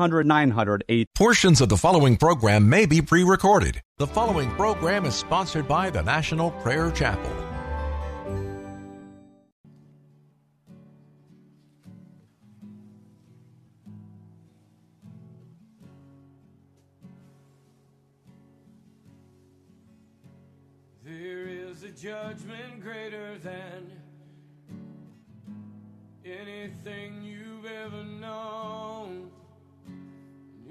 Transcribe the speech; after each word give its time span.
800 0.00 0.26
900 0.26 0.84
Portions 1.14 1.60
of 1.60 1.68
the 1.68 1.76
following 1.76 2.16
program 2.16 2.66
may 2.66 2.86
be 2.86 3.02
pre 3.02 3.22
recorded. 3.22 3.82
The 3.98 4.06
following 4.06 4.50
program 4.52 5.04
is 5.04 5.14
sponsored 5.14 5.68
by 5.68 5.90
the 5.90 6.02
National 6.02 6.52
Prayer 6.52 6.90
Chapel. 6.90 7.30
There 21.04 21.46
is 21.46 21.82
a 21.82 21.90
judgment 21.90 22.49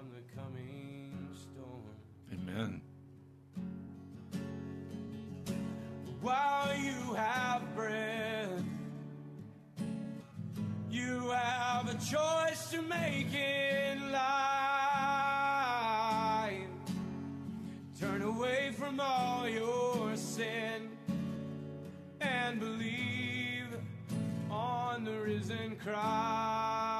From 0.00 0.08
the 0.14 0.22
coming 0.34 1.12
storm. 1.34 1.94
Amen. 2.32 2.80
While 6.22 6.74
you 6.74 7.14
have 7.14 7.74
breath, 7.74 8.64
you 10.90 11.28
have 11.30 11.88
a 11.90 11.94
choice 11.98 12.70
to 12.70 12.80
make 12.80 13.34
in 13.34 14.10
life. 14.10 14.22
Turn 17.98 18.22
away 18.22 18.72
from 18.78 19.00
all 19.00 19.46
your 19.46 20.16
sin 20.16 20.88
and 22.22 22.58
believe 22.58 23.66
on 24.50 25.04
the 25.04 25.20
risen 25.20 25.76
Christ. 25.76 26.99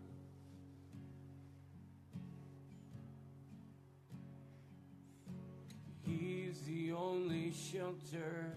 He's 6.51 6.61
the 6.63 6.91
only 6.91 7.53
shelter 7.53 8.51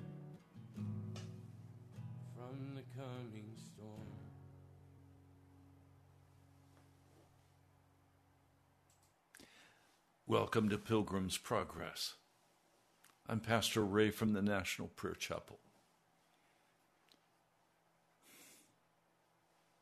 from 2.34 2.74
the 2.74 2.82
coming 2.96 3.52
storm. 3.54 4.08
Welcome 10.26 10.70
to 10.70 10.78
Pilgrim's 10.78 11.38
Progress. 11.38 12.14
I'm 13.28 13.38
Pastor 13.38 13.84
Ray 13.84 14.10
from 14.10 14.32
the 14.32 14.42
National 14.42 14.88
Prayer 14.88 15.14
Chapel. 15.14 15.60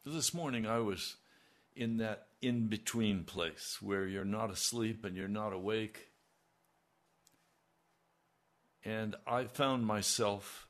This 0.04 0.34
morning 0.34 0.66
I 0.66 0.80
was 0.80 1.16
in 1.74 1.96
that 1.96 2.26
in 2.42 2.66
between 2.66 3.24
place 3.24 3.78
where 3.80 4.06
you're 4.06 4.26
not 4.26 4.50
asleep 4.50 5.02
and 5.06 5.16
you're 5.16 5.28
not 5.28 5.54
awake. 5.54 6.11
And 8.84 9.14
I 9.26 9.44
found 9.44 9.86
myself 9.86 10.66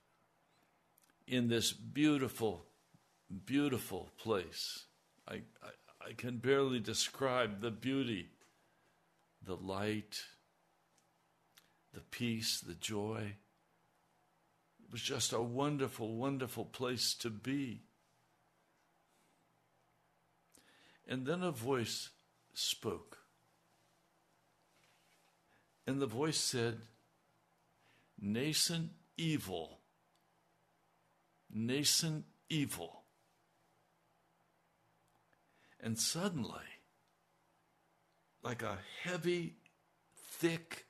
in 1.27 1.49
this 1.49 1.73
beautiful, 1.73 2.67
beautiful 3.47 4.11
place. 4.19 4.85
I, 5.27 5.43
I, 5.63 6.09
I 6.09 6.13
can 6.17 6.39
barely 6.39 6.81
describe 6.81 7.61
the 7.61 7.71
beauty, 7.71 8.29
the 9.45 9.57
light, 9.57 10.25
the 11.95 12.01
peace, 12.01 12.61
the 12.61 12.75
joy. 12.75 13.35
It 14.83 14.93
was 14.93 15.01
just 15.01 15.33
a 15.33 15.41
wonderful, 15.41 16.15
wonderful 16.15 16.67
place 16.67 17.15
to 17.15 17.31
be. 17.31 17.81
And 21.09 21.27
then 21.27 21.43
a 21.43 21.51
voice 21.51 22.11
spoke. 22.53 23.19
And 25.87 26.01
the 26.01 26.07
voice 26.07 26.39
said, 26.39 26.81
Nascent 28.25 28.91
evil, 29.19 29.81
nascent 31.53 32.25
evil. 32.49 33.03
And 35.81 35.99
suddenly, 35.99 36.61
like 38.45 38.63
a 38.63 38.79
heavy, 39.03 39.57
thick, 40.15 40.87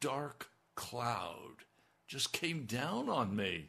dark 0.00 0.48
cloud 0.74 1.66
just 2.08 2.32
came 2.32 2.64
down 2.64 3.10
on 3.10 3.36
me. 3.36 3.68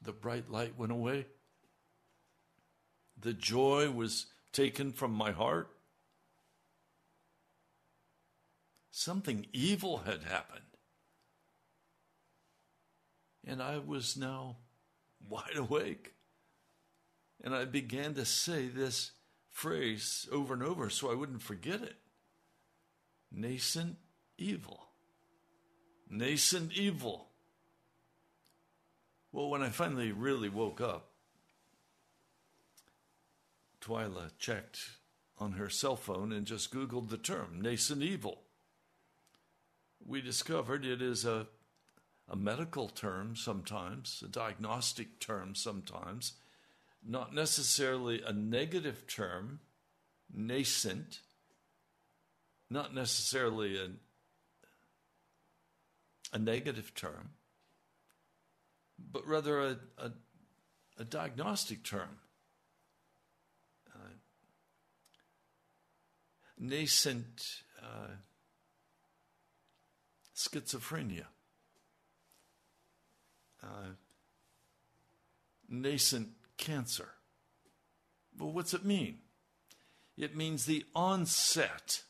The 0.00 0.12
bright 0.12 0.48
light 0.48 0.78
went 0.78 0.92
away. 0.92 1.26
The 3.20 3.32
joy 3.32 3.90
was 3.90 4.26
taken 4.52 4.92
from 4.92 5.12
my 5.12 5.32
heart. 5.32 5.71
Something 8.92 9.46
evil 9.52 9.98
had 9.98 10.22
happened. 10.22 10.60
And 13.44 13.60
I 13.60 13.78
was 13.78 14.16
now 14.16 14.58
wide 15.28 15.56
awake. 15.56 16.12
And 17.42 17.54
I 17.54 17.64
began 17.64 18.14
to 18.14 18.24
say 18.24 18.68
this 18.68 19.10
phrase 19.50 20.28
over 20.30 20.54
and 20.54 20.62
over 20.62 20.88
so 20.88 21.10
I 21.10 21.14
wouldn't 21.14 21.42
forget 21.42 21.82
it 21.82 21.96
nascent 23.34 23.96
evil. 24.38 24.88
Nascent 26.10 26.72
evil. 26.74 27.28
Well, 29.32 29.48
when 29.48 29.62
I 29.62 29.70
finally 29.70 30.12
really 30.12 30.50
woke 30.50 30.80
up, 30.80 31.08
Twyla 33.80 34.30
checked 34.38 34.78
on 35.38 35.52
her 35.52 35.70
cell 35.70 35.96
phone 35.96 36.32
and 36.32 36.46
just 36.46 36.72
Googled 36.72 37.08
the 37.08 37.16
term 37.16 37.60
nascent 37.62 38.02
evil. 38.02 38.41
We 40.06 40.20
discovered 40.20 40.84
it 40.84 41.00
is 41.00 41.24
a, 41.24 41.46
a 42.28 42.36
medical 42.36 42.88
term 42.88 43.36
sometimes, 43.36 44.22
a 44.24 44.28
diagnostic 44.28 45.20
term 45.20 45.54
sometimes, 45.54 46.32
not 47.06 47.34
necessarily 47.34 48.22
a 48.22 48.32
negative 48.32 49.06
term, 49.06 49.60
nascent, 50.32 51.20
not 52.70 52.94
necessarily 52.94 53.76
a, 53.76 53.88
a 56.32 56.38
negative 56.38 56.94
term, 56.94 57.30
but 58.98 59.26
rather 59.26 59.60
a, 59.60 59.76
a, 59.98 60.12
a 60.98 61.04
diagnostic 61.04 61.84
term. 61.84 62.18
nascent 66.62 67.62
uh, 67.82 68.14
schizophrenia, 70.48 71.26
uh, 73.62 73.94
nascent 75.68 76.28
cancer. 76.56 77.08
Well, 78.38 78.52
what's 78.52 78.74
it 78.74 78.84
mean? 78.84 79.18
It 80.16 80.36
means 80.36 80.66
the 80.66 80.84
onset 80.94 82.02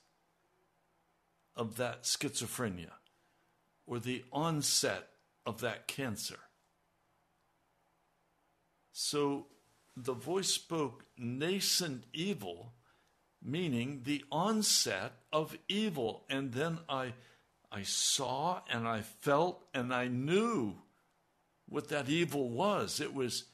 of 1.57 1.77
that 1.77 2.05
schizophrenia 2.05 2.93
or 3.87 3.99
the 3.99 4.25
onset 4.33 5.09
of 5.45 5.61
that 5.61 5.87
cancer. 5.87 6.39
So 8.93 9.47
the 9.97 10.15
voice 10.15 10.49
spoke 10.49 11.05
nascent 11.17 12.05
evil 12.13 12.73
meaning 13.45 14.03
the 14.05 14.25
onset 14.31 15.13
of 15.33 15.57
evil. 15.69 16.25
And 16.31 16.53
then 16.53 16.79
I, 16.89 17.15
I 17.73 17.83
saw 17.83 18.61
and 18.71 18.87
I 18.87 19.01
felt 19.01 19.65
and 19.73 19.95
I 19.95 20.09
knew 20.09 20.75
what 21.69 21.89
that 21.89 22.09
evil 22.09 22.51
was. 22.51 23.01
It 23.01 23.15
was, 23.15 23.45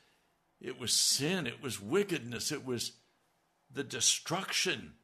it 0.61 0.81
was 0.81 0.93
sin. 0.93 1.47
It 1.47 1.62
was 1.62 1.81
wickedness. 1.81 2.50
It 2.50 2.67
was 2.67 2.93
the 3.73 3.85
destruction 3.85 4.95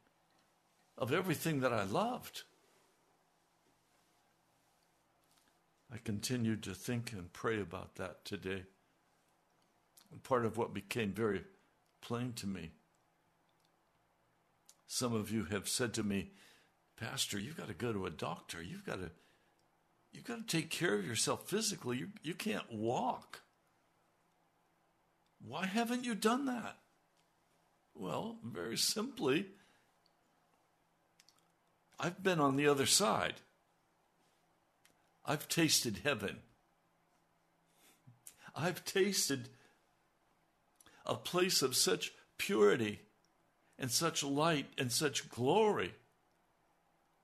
of 0.97 1.13
everything 1.13 1.61
that 1.61 1.71
I 1.71 1.83
loved. 1.83 2.43
I 5.93 5.97
continued 5.97 6.63
to 6.63 6.73
think 6.73 7.13
and 7.13 7.31
pray 7.31 7.61
about 7.61 7.95
that 7.95 8.25
today. 8.25 8.63
And 10.11 10.21
part 10.23 10.45
of 10.45 10.57
what 10.57 10.73
became 10.73 11.13
very 11.13 11.43
plain 12.01 12.33
to 12.33 12.47
me 12.47 12.71
some 14.87 15.13
of 15.13 15.31
you 15.31 15.45
have 15.45 15.67
said 15.67 15.93
to 15.95 16.03
me, 16.03 16.31
Pastor, 16.97 17.39
you've 17.39 17.57
got 17.57 17.67
to 17.67 17.73
go 17.73 17.91
to 17.91 18.05
a 18.05 18.09
doctor. 18.09 18.61
You've 18.61 18.85
got 18.85 19.01
to 19.01 19.11
you've 20.13 20.23
got 20.23 20.47
to 20.47 20.57
take 20.57 20.69
care 20.69 20.95
of 20.95 21.05
yourself 21.05 21.49
physically. 21.49 21.97
You, 21.97 22.07
you 22.23 22.33
can't 22.33 22.71
walk. 22.71 23.41
Why 25.45 25.65
haven't 25.65 26.05
you 26.05 26.15
done 26.15 26.45
that? 26.45 26.77
Well, 27.93 28.37
very 28.43 28.77
simply, 28.77 29.47
I've 31.99 32.23
been 32.23 32.39
on 32.39 32.55
the 32.55 32.67
other 32.67 32.85
side. 32.85 33.35
I've 35.25 35.47
tasted 35.47 36.01
heaven. 36.03 36.37
I've 38.55 38.85
tasted 38.85 39.49
a 41.05 41.15
place 41.15 41.61
of 41.61 41.75
such 41.75 42.13
purity 42.37 43.01
and 43.77 43.91
such 43.91 44.23
light 44.23 44.67
and 44.77 44.91
such 44.91 45.29
glory 45.29 45.93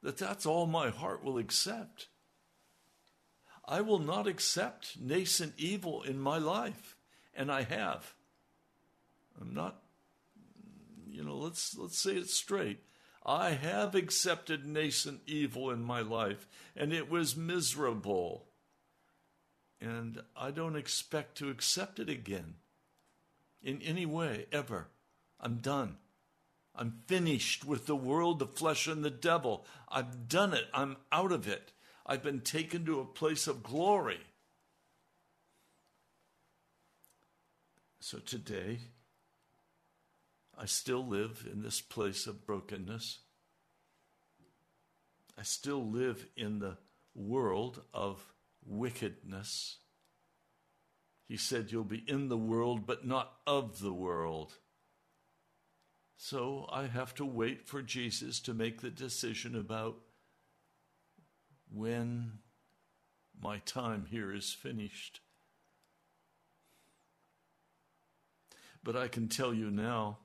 that 0.01 0.17
that's 0.17 0.45
all 0.45 0.65
my 0.65 0.89
heart 0.89 1.23
will 1.23 1.37
accept. 1.37 2.07
I 3.65 3.81
will 3.81 3.99
not 3.99 4.27
accept 4.27 4.97
nascent 4.99 5.53
evil 5.57 6.01
in 6.01 6.19
my 6.19 6.37
life, 6.37 6.95
and 7.33 7.51
I 7.51 7.63
have. 7.63 8.13
I'm 9.39 9.53
not 9.53 9.81
you 11.11 11.23
know, 11.23 11.35
let's 11.35 11.77
let's 11.77 11.99
say 11.99 12.13
it 12.13 12.29
straight. 12.29 12.79
I 13.23 13.51
have 13.51 13.93
accepted 13.93 14.65
nascent 14.65 15.21
evil 15.27 15.69
in 15.69 15.83
my 15.83 16.01
life, 16.01 16.47
and 16.75 16.91
it 16.91 17.11
was 17.11 17.35
miserable. 17.35 18.47
And 19.79 20.21
I 20.35 20.51
don't 20.51 20.75
expect 20.75 21.37
to 21.37 21.49
accept 21.49 21.99
it 21.99 22.09
again 22.09 22.55
in 23.61 23.81
any 23.81 24.05
way, 24.05 24.45
ever. 24.51 24.87
I'm 25.39 25.57
done. 25.57 25.97
I'm 26.81 27.03
finished 27.05 27.63
with 27.63 27.85
the 27.85 27.95
world, 27.95 28.39
the 28.39 28.47
flesh, 28.47 28.87
and 28.87 29.05
the 29.05 29.11
devil. 29.11 29.67
I've 29.87 30.27
done 30.27 30.51
it. 30.55 30.65
I'm 30.73 30.97
out 31.11 31.31
of 31.31 31.47
it. 31.47 31.73
I've 32.07 32.23
been 32.23 32.41
taken 32.41 32.87
to 32.87 32.99
a 32.99 33.05
place 33.05 33.45
of 33.45 33.61
glory. 33.61 34.19
So 37.99 38.17
today, 38.17 38.79
I 40.57 40.65
still 40.65 41.05
live 41.05 41.47
in 41.53 41.61
this 41.61 41.81
place 41.81 42.25
of 42.25 42.47
brokenness. 42.47 43.19
I 45.37 45.43
still 45.43 45.85
live 45.85 46.25
in 46.35 46.57
the 46.57 46.77
world 47.13 47.83
of 47.93 48.25
wickedness. 48.65 49.77
He 51.27 51.37
said, 51.37 51.71
You'll 51.71 51.83
be 51.83 52.03
in 52.07 52.29
the 52.29 52.39
world, 52.39 52.87
but 52.87 53.05
not 53.05 53.33
of 53.45 53.81
the 53.81 53.93
world. 53.93 54.57
So 56.23 56.67
I 56.71 56.85
have 56.85 57.15
to 57.15 57.25
wait 57.25 57.67
for 57.67 57.81
Jesus 57.81 58.39
to 58.41 58.53
make 58.53 58.81
the 58.81 58.91
decision 58.91 59.55
about 59.55 59.97
when 61.73 62.33
my 63.41 63.57
time 63.65 64.05
here 64.07 64.31
is 64.31 64.53
finished. 64.53 65.19
But 68.83 68.95
I 68.95 69.07
can 69.07 69.29
tell 69.29 69.51
you 69.51 69.71
now, 69.71 70.19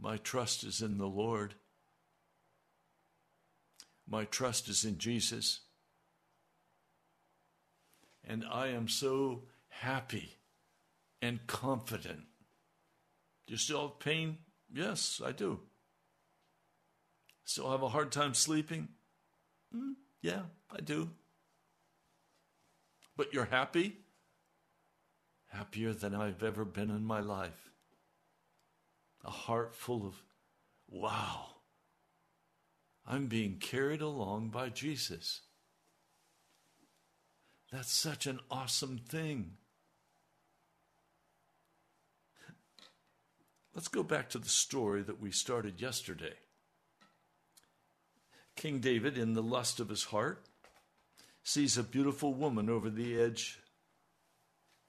my 0.00 0.16
trust 0.16 0.64
is 0.64 0.80
in 0.80 0.96
the 0.96 1.04
Lord. 1.04 1.52
My 4.08 4.24
trust 4.24 4.70
is 4.70 4.86
in 4.86 4.96
Jesus. 4.96 5.60
And 8.24 8.42
I 8.50 8.68
am 8.68 8.88
so 8.88 9.42
happy 9.68 10.38
and 11.26 11.46
confident. 11.46 12.20
Do 13.46 13.52
you 13.52 13.58
still 13.58 13.88
have 13.88 13.98
pain? 13.98 14.38
Yes, 14.72 15.20
I 15.24 15.32
do. 15.32 15.60
Still 17.44 17.70
have 17.70 17.82
a 17.82 17.88
hard 17.88 18.10
time 18.10 18.34
sleeping? 18.34 18.88
Mm, 19.74 19.94
yeah, 20.22 20.42
I 20.70 20.80
do. 20.80 21.10
But 23.16 23.32
you're 23.32 23.46
happy? 23.46 23.96
Happier 25.48 25.92
than 25.92 26.14
I've 26.14 26.42
ever 26.42 26.64
been 26.64 26.90
in 26.90 27.04
my 27.04 27.20
life. 27.20 27.70
A 29.24 29.30
heart 29.30 29.74
full 29.74 30.06
of, 30.06 30.22
wow, 30.88 31.46
I'm 33.06 33.26
being 33.26 33.58
carried 33.58 34.00
along 34.00 34.50
by 34.50 34.68
Jesus. 34.68 35.42
That's 37.72 37.92
such 37.92 38.26
an 38.26 38.40
awesome 38.50 38.98
thing. 38.98 39.52
Let's 43.76 43.88
go 43.88 44.02
back 44.02 44.30
to 44.30 44.38
the 44.38 44.48
story 44.48 45.02
that 45.02 45.20
we 45.20 45.30
started 45.30 45.82
yesterday. 45.82 46.32
King 48.56 48.78
David, 48.78 49.18
in 49.18 49.34
the 49.34 49.42
lust 49.42 49.80
of 49.80 49.90
his 49.90 50.04
heart, 50.04 50.46
sees 51.44 51.76
a 51.76 51.82
beautiful 51.82 52.32
woman 52.32 52.70
over 52.70 52.88
the 52.88 53.20
edge 53.20 53.58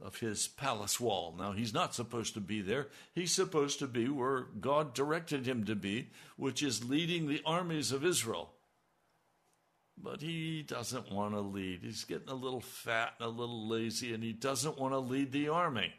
of 0.02 0.20
his 0.20 0.48
palace 0.48 1.02
wall. 1.02 1.36
Now, 1.38 1.52
he's 1.52 1.74
not 1.74 1.96
supposed 1.96 2.34
to 2.36 2.40
be 2.40 2.62
there. 2.62 2.88
He's 3.14 3.34
supposed 3.34 3.80
to 3.80 3.88
be 3.88 4.08
where 4.08 4.44
God 4.62 4.94
directed 4.94 5.46
him 5.46 5.66
to 5.66 5.76
be, 5.76 6.08
which 6.38 6.64
is 6.64 6.90
leading 6.90 7.28
the 7.28 7.42
armies 7.46 7.92
of 7.92 8.06
Israel. 8.06 8.54
But 10.02 10.22
he 10.22 10.62
doesn't 10.62 11.12
want 11.12 11.34
to 11.34 11.42
lead. 11.42 11.82
He's 11.84 12.06
getting 12.06 12.30
a 12.30 12.36
little 12.36 12.62
fat 12.62 13.16
and 13.20 13.28
a 13.28 13.30
little 13.30 13.68
lazy, 13.68 14.14
and 14.14 14.24
he 14.24 14.32
doesn't 14.32 14.80
want 14.80 14.94
to 14.94 15.00
lead 15.00 15.34
the 15.34 15.50
army. 15.50 15.92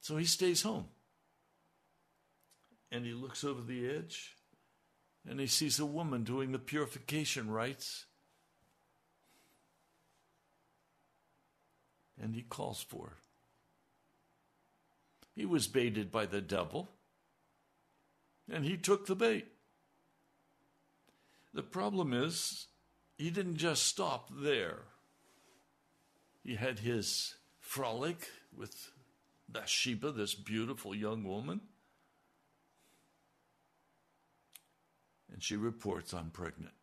So 0.00 0.16
he 0.16 0.24
stays 0.24 0.62
home. 0.62 0.86
And 2.94 3.04
he 3.04 3.12
looks 3.12 3.42
over 3.42 3.60
the 3.60 3.90
edge 3.90 4.36
and 5.28 5.40
he 5.40 5.48
sees 5.48 5.80
a 5.80 5.84
woman 5.84 6.22
doing 6.22 6.52
the 6.52 6.60
purification 6.60 7.50
rites. 7.50 8.04
And 12.22 12.36
he 12.36 12.42
calls 12.42 12.80
for 12.80 13.06
her. 13.06 13.16
He 15.34 15.44
was 15.44 15.66
baited 15.66 16.12
by 16.12 16.26
the 16.26 16.40
devil, 16.40 16.88
and 18.48 18.64
he 18.64 18.76
took 18.76 19.06
the 19.06 19.16
bait. 19.16 19.48
The 21.52 21.64
problem 21.64 22.12
is, 22.12 22.68
he 23.18 23.30
didn't 23.30 23.56
just 23.56 23.82
stop 23.82 24.30
there. 24.32 24.82
He 26.44 26.54
had 26.54 26.78
his 26.78 27.34
frolic 27.58 28.28
with 28.56 28.92
Bathsheba, 29.48 30.12
this 30.12 30.34
beautiful 30.34 30.94
young 30.94 31.24
woman. 31.24 31.62
And 35.32 35.42
she 35.42 35.56
reports, 35.56 36.12
I'm 36.14 36.30
pregnant. 36.30 36.74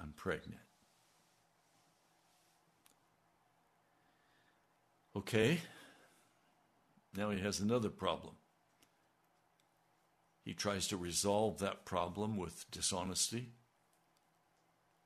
I'm 0.00 0.12
pregnant. 0.12 0.60
Okay. 5.16 5.60
Now 7.16 7.30
he 7.30 7.40
has 7.40 7.60
another 7.60 7.88
problem. 7.88 8.34
He 10.44 10.52
tries 10.52 10.86
to 10.88 10.96
resolve 10.96 11.58
that 11.58 11.84
problem 11.84 12.36
with 12.36 12.70
dishonesty 12.70 13.52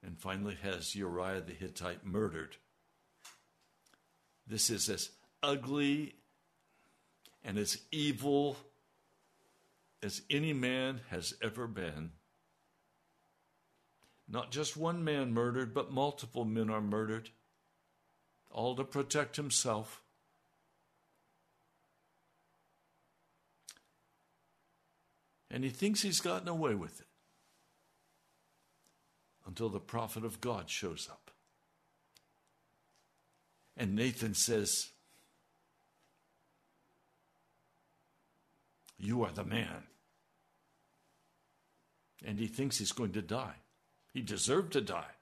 and 0.02 0.19
finally 0.19 0.57
has 0.62 0.95
Uriah 0.95 1.40
the 1.40 1.52
Hittite 1.52 2.04
murdered. 2.04 2.57
This 4.47 4.71
is 4.71 4.88
as 4.88 5.11
ugly 5.42 6.16
and 7.45 7.57
as 7.57 7.78
evil 7.92 8.57
as 10.02 10.23
any 10.30 10.52
man 10.52 11.00
has 11.11 11.35
ever 11.42 11.66
been. 11.66 12.12
Not 14.28 14.50
just 14.50 14.76
one 14.76 15.02
man 15.04 15.33
murdered, 15.33 15.75
but 15.75 15.90
multiple 15.92 16.45
men 16.45 16.71
are 16.71 16.80
murdered, 16.80 17.30
all 18.50 18.76
to 18.76 18.85
protect 18.85 19.37
himself. 19.37 20.02
And 25.50 25.64
he 25.64 25.71
thinks 25.71 26.02
he's 26.02 26.21
gotten 26.21 26.49
away 26.49 26.75
with 26.75 27.00
it 27.00 27.07
until 29.45 29.69
the 29.69 29.80
prophet 29.80 30.25
of 30.25 30.40
God 30.40 30.71
shows 30.71 31.09
up. 31.11 31.33
And 33.76 33.97
Nathan 33.97 34.35
says, 34.35 34.90
You 39.00 39.25
are 39.25 39.33
the 39.33 39.45
man. 39.45 39.85
And 42.25 42.38
he 42.38 42.47
thinks 42.47 42.78
he's 42.78 42.92
going 42.92 43.12
to 43.12 43.23
die. 43.23 43.54
He 44.12 44.21
deserved 44.21 44.75
to 44.75 44.83
die. 44.83 45.14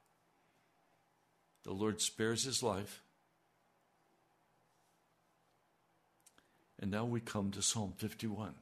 The 1.64 1.73
Lord 1.73 2.00
spares 2.00 2.42
his 2.42 2.62
life. 2.62 3.02
And 6.80 6.90
now 6.90 7.04
we 7.04 7.20
come 7.20 7.52
to 7.52 7.62
Psalm 7.62 7.92
51. 7.97 8.54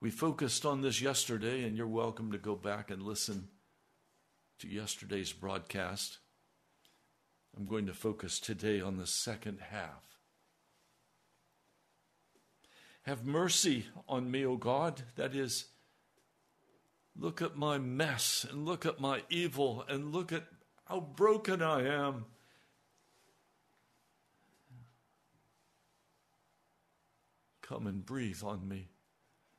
We 0.00 0.10
focused 0.10 0.64
on 0.64 0.80
this 0.80 1.02
yesterday, 1.02 1.64
and 1.64 1.76
you're 1.76 1.86
welcome 1.86 2.32
to 2.32 2.38
go 2.38 2.54
back 2.54 2.90
and 2.90 3.02
listen 3.02 3.48
to 4.60 4.68
yesterday's 4.68 5.32
broadcast. 5.32 6.18
I'm 7.54 7.66
going 7.66 7.86
to 7.86 7.92
focus 7.92 8.40
today 8.40 8.80
on 8.80 8.96
the 8.96 9.06
second 9.06 9.58
half. 9.70 10.09
Have 13.02 13.24
mercy 13.24 13.86
on 14.08 14.30
me, 14.30 14.44
O 14.44 14.56
God. 14.56 15.02
That 15.16 15.34
is, 15.34 15.66
look 17.16 17.40
at 17.40 17.56
my 17.56 17.78
mess 17.78 18.46
and 18.48 18.66
look 18.66 18.84
at 18.84 19.00
my 19.00 19.22
evil 19.30 19.84
and 19.88 20.12
look 20.12 20.32
at 20.32 20.44
how 20.84 21.00
broken 21.00 21.62
I 21.62 21.86
am. 21.86 22.26
Come 27.62 27.86
and 27.86 28.04
breathe 28.04 28.42
on 28.42 28.68
me, 28.68 28.88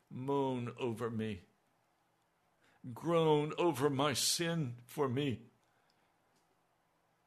moan 0.10 0.74
over 0.78 1.10
me, 1.10 1.44
groan 2.94 3.54
over 3.58 3.90
my 3.90 4.14
sin 4.14 4.76
for 4.86 5.08
me. 5.08 5.40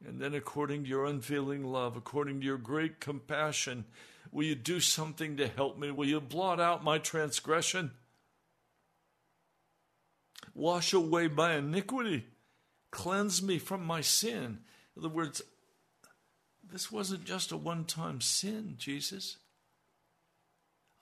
And 0.06 0.20
then, 0.20 0.34
according 0.34 0.84
to 0.84 0.88
your 0.88 1.06
unfailing 1.06 1.64
love, 1.64 1.96
according 1.96 2.40
to 2.40 2.46
your 2.46 2.58
great 2.58 3.00
compassion, 3.00 3.87
will 4.30 4.44
you 4.44 4.54
do 4.54 4.80
something 4.80 5.37
to 5.38 5.49
help 5.49 5.78
me? 5.78 5.90
Will 5.90 6.06
you 6.06 6.20
blot 6.20 6.61
out 6.61 6.84
my 6.84 6.99
transgression? 6.99 7.92
Wash 10.54 10.92
away 10.92 11.28
my 11.28 11.54
iniquity. 11.54 12.26
Cleanse 12.90 13.42
me 13.42 13.58
from 13.58 13.84
my 13.84 14.02
sin. 14.02 14.58
In 14.94 15.00
other 15.00 15.08
words, 15.08 15.42
this 16.70 16.92
wasn't 16.92 17.25
just 17.25 17.50
a 17.50 17.56
one 17.56 17.84
time 17.84 18.20
sin, 18.20 18.75
Jesus. 18.76 19.38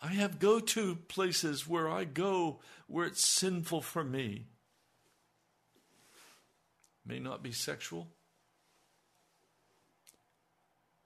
I 0.00 0.08
have 0.08 0.38
go 0.38 0.58
to 0.58 0.96
places 0.96 1.68
where 1.68 1.88
I 1.88 2.04
go 2.04 2.60
where 2.88 3.06
it's 3.06 3.24
sinful 3.24 3.82
for 3.82 4.02
me. 4.02 4.46
May 7.06 7.18
not 7.18 7.42
be 7.42 7.52
sexual, 7.52 8.08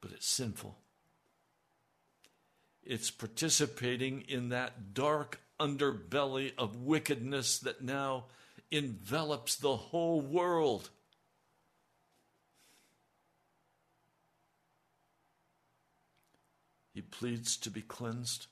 but 0.07 0.15
it's 0.15 0.29
sinful. 0.29 0.79
It's 2.85 3.11
participating 3.11 4.21
in 4.29 4.51
that 4.51 4.95
dark 4.95 5.41
underbelly 5.59 6.53
of 6.57 6.77
wickedness 6.77 7.59
that 7.59 7.83
now 7.83 8.27
envelops 8.71 9.57
the 9.57 9.77
whole 9.77 10.21
world. 10.21 10.91
He 16.95 17.01
pleads 17.01 17.57
to 17.57 17.71
be 17.71 17.83
cleansed. 17.83 18.47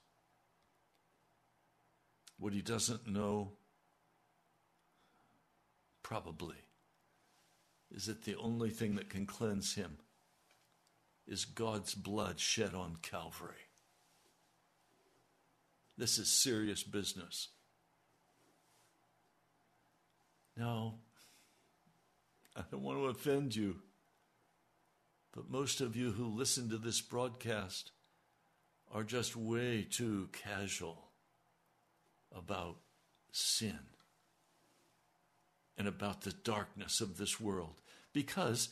What 2.36 2.52
he 2.52 2.62
doesn't 2.62 3.06
know, 3.06 3.52
probably, 6.02 6.56
is 7.94 8.06
that 8.06 8.24
the 8.24 8.34
only 8.34 8.70
thing 8.70 8.96
that 8.96 9.08
can 9.08 9.24
cleanse 9.24 9.76
him 9.76 9.98
is 11.26 11.44
God's 11.44 11.94
blood 11.94 12.38
shed 12.38 12.74
on 12.74 12.96
Calvary. 13.02 13.54
This 15.96 16.18
is 16.18 16.28
serious 16.28 16.82
business. 16.82 17.48
Now, 20.56 20.94
I 22.56 22.62
don't 22.70 22.82
want 22.82 22.98
to 22.98 23.06
offend 23.06 23.56
you, 23.56 23.76
but 25.32 25.50
most 25.50 25.80
of 25.80 25.96
you 25.96 26.12
who 26.12 26.26
listen 26.26 26.68
to 26.70 26.78
this 26.78 27.00
broadcast 27.00 27.90
are 28.92 29.02
just 29.02 29.34
way 29.34 29.86
too 29.88 30.28
casual 30.32 31.08
about 32.34 32.76
sin 33.32 33.78
and 35.76 35.88
about 35.88 36.22
the 36.22 36.32
darkness 36.32 37.00
of 37.00 37.18
this 37.18 37.40
world 37.40 37.80
because 38.12 38.68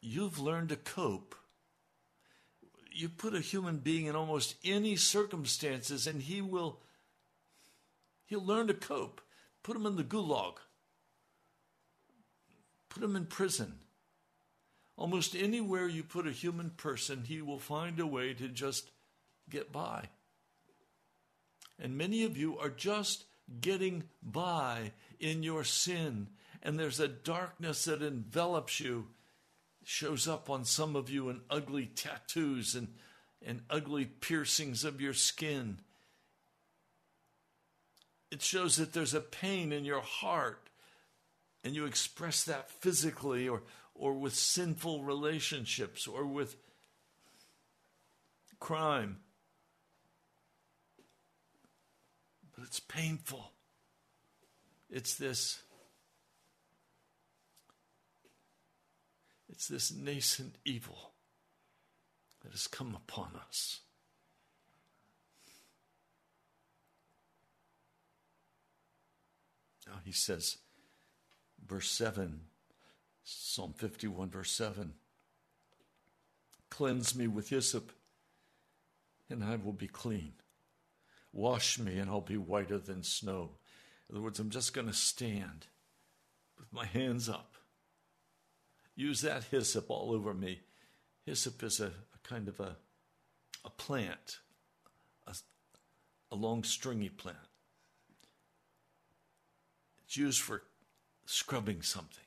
you've 0.00 0.38
learned 0.38 0.68
to 0.68 0.76
cope. 0.76 1.34
You 2.94 3.08
put 3.08 3.34
a 3.34 3.40
human 3.40 3.78
being 3.78 4.06
in 4.06 4.14
almost 4.14 4.54
any 4.64 4.96
circumstances 4.96 6.06
and 6.06 6.22
he 6.22 6.40
will 6.40 6.78
he'll 8.26 8.44
learn 8.44 8.68
to 8.68 8.74
cope. 8.74 9.20
Put 9.62 9.76
him 9.76 9.86
in 9.86 9.96
the 9.96 10.04
gulag. 10.04 10.54
Put 12.88 13.02
him 13.02 13.16
in 13.16 13.26
prison. 13.26 13.80
Almost 14.96 15.34
anywhere 15.34 15.88
you 15.88 16.04
put 16.04 16.28
a 16.28 16.32
human 16.32 16.70
person, 16.70 17.24
he 17.26 17.42
will 17.42 17.58
find 17.58 17.98
a 17.98 18.06
way 18.06 18.32
to 18.34 18.46
just 18.48 18.90
get 19.50 19.72
by. 19.72 20.08
And 21.80 21.98
many 21.98 22.22
of 22.22 22.36
you 22.36 22.56
are 22.58 22.70
just 22.70 23.24
getting 23.60 24.04
by 24.22 24.92
in 25.18 25.42
your 25.42 25.64
sin. 25.64 26.28
And 26.62 26.78
there's 26.78 27.00
a 27.00 27.08
darkness 27.08 27.84
that 27.86 28.02
envelops 28.02 28.78
you, 28.78 29.08
shows 29.84 30.26
up 30.28 30.50
on 30.50 30.64
some 30.64 30.96
of 30.96 31.10
you 31.10 31.28
in 31.28 31.40
ugly 31.50 31.86
tattoos 31.86 32.74
and, 32.74 32.88
and 33.44 33.62
ugly 33.70 34.04
piercings 34.04 34.84
of 34.84 35.00
your 35.00 35.14
skin. 35.14 35.78
It 38.30 38.42
shows 38.42 38.76
that 38.76 38.92
there's 38.92 39.14
a 39.14 39.20
pain 39.20 39.72
in 39.72 39.84
your 39.84 40.00
heart, 40.00 40.68
and 41.62 41.74
you 41.74 41.86
express 41.86 42.44
that 42.44 42.70
physically 42.70 43.48
or, 43.48 43.62
or 43.94 44.14
with 44.14 44.34
sinful 44.34 45.04
relationships 45.04 46.06
or 46.06 46.24
with 46.26 46.56
crime. 48.58 49.18
but 52.54 52.64
it's 52.64 52.80
painful. 52.80 53.52
It's 54.90 55.16
this 55.16 55.60
it's 59.54 59.68
this 59.68 59.94
nascent 59.94 60.56
evil 60.64 61.12
that 62.42 62.50
has 62.50 62.66
come 62.66 62.96
upon 62.96 63.30
us. 63.48 63.80
Now 69.86 69.94
he 70.04 70.10
says, 70.10 70.56
verse 71.64 71.88
7, 71.88 72.40
Psalm 73.22 73.74
51, 73.76 74.30
verse 74.30 74.50
7 74.50 74.94
Cleanse 76.68 77.14
me 77.14 77.28
with 77.28 77.50
hyssop, 77.50 77.92
and 79.30 79.44
I 79.44 79.54
will 79.54 79.72
be 79.72 79.86
clean. 79.86 80.32
Wash 81.32 81.78
me 81.78 81.98
and 81.98 82.10
I'll 82.10 82.20
be 82.20 82.36
whiter 82.36 82.78
than 82.78 83.04
snow. 83.04 83.50
In 84.08 84.16
other 84.16 84.22
words, 84.24 84.40
I'm 84.40 84.50
just 84.50 84.74
going 84.74 84.88
to 84.88 84.92
stand 84.92 85.68
with 86.58 86.72
my 86.72 86.86
hands 86.86 87.28
up. 87.28 87.53
Use 88.96 89.20
that 89.22 89.44
hyssop 89.50 89.90
all 89.90 90.12
over 90.12 90.32
me. 90.32 90.60
Hyssop 91.26 91.62
is 91.62 91.80
a, 91.80 91.86
a 91.86 92.18
kind 92.22 92.48
of 92.48 92.60
a, 92.60 92.76
a 93.64 93.70
plant, 93.70 94.38
a, 95.26 95.34
a 96.30 96.36
long 96.36 96.62
stringy 96.62 97.08
plant. 97.08 97.36
It's 100.04 100.16
used 100.16 100.40
for 100.40 100.62
scrubbing 101.26 101.82
something. 101.82 102.24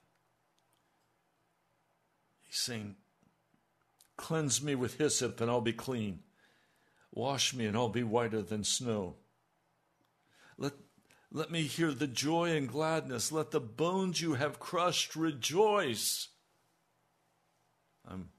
He's 2.42 2.58
saying, 2.58 2.96
Cleanse 4.18 4.64
me 4.64 4.74
with 4.74 4.98
hyssop 4.98 5.40
and 5.40 5.50
I'll 5.50 5.62
be 5.62 5.74
clean. 5.74 6.20
Wash 7.14 7.54
me, 7.54 7.66
and 7.66 7.76
I'll 7.76 7.90
be 7.90 8.04
whiter 8.04 8.42
than 8.42 8.64
snow. 8.64 9.16
Let, 10.58 10.74
let 11.32 11.50
me 11.50 11.64
hear 11.64 11.92
the 11.92 12.08
joy 12.08 12.56
and 12.56 12.68
gladness. 12.68 13.32
Let 13.32 13.52
the 13.52 13.60
bones 13.60 14.22
you 14.22 14.36
have 14.36 14.60
crushed 14.60 15.16
rejoice. 15.16 16.28
I'm 18.10 18.30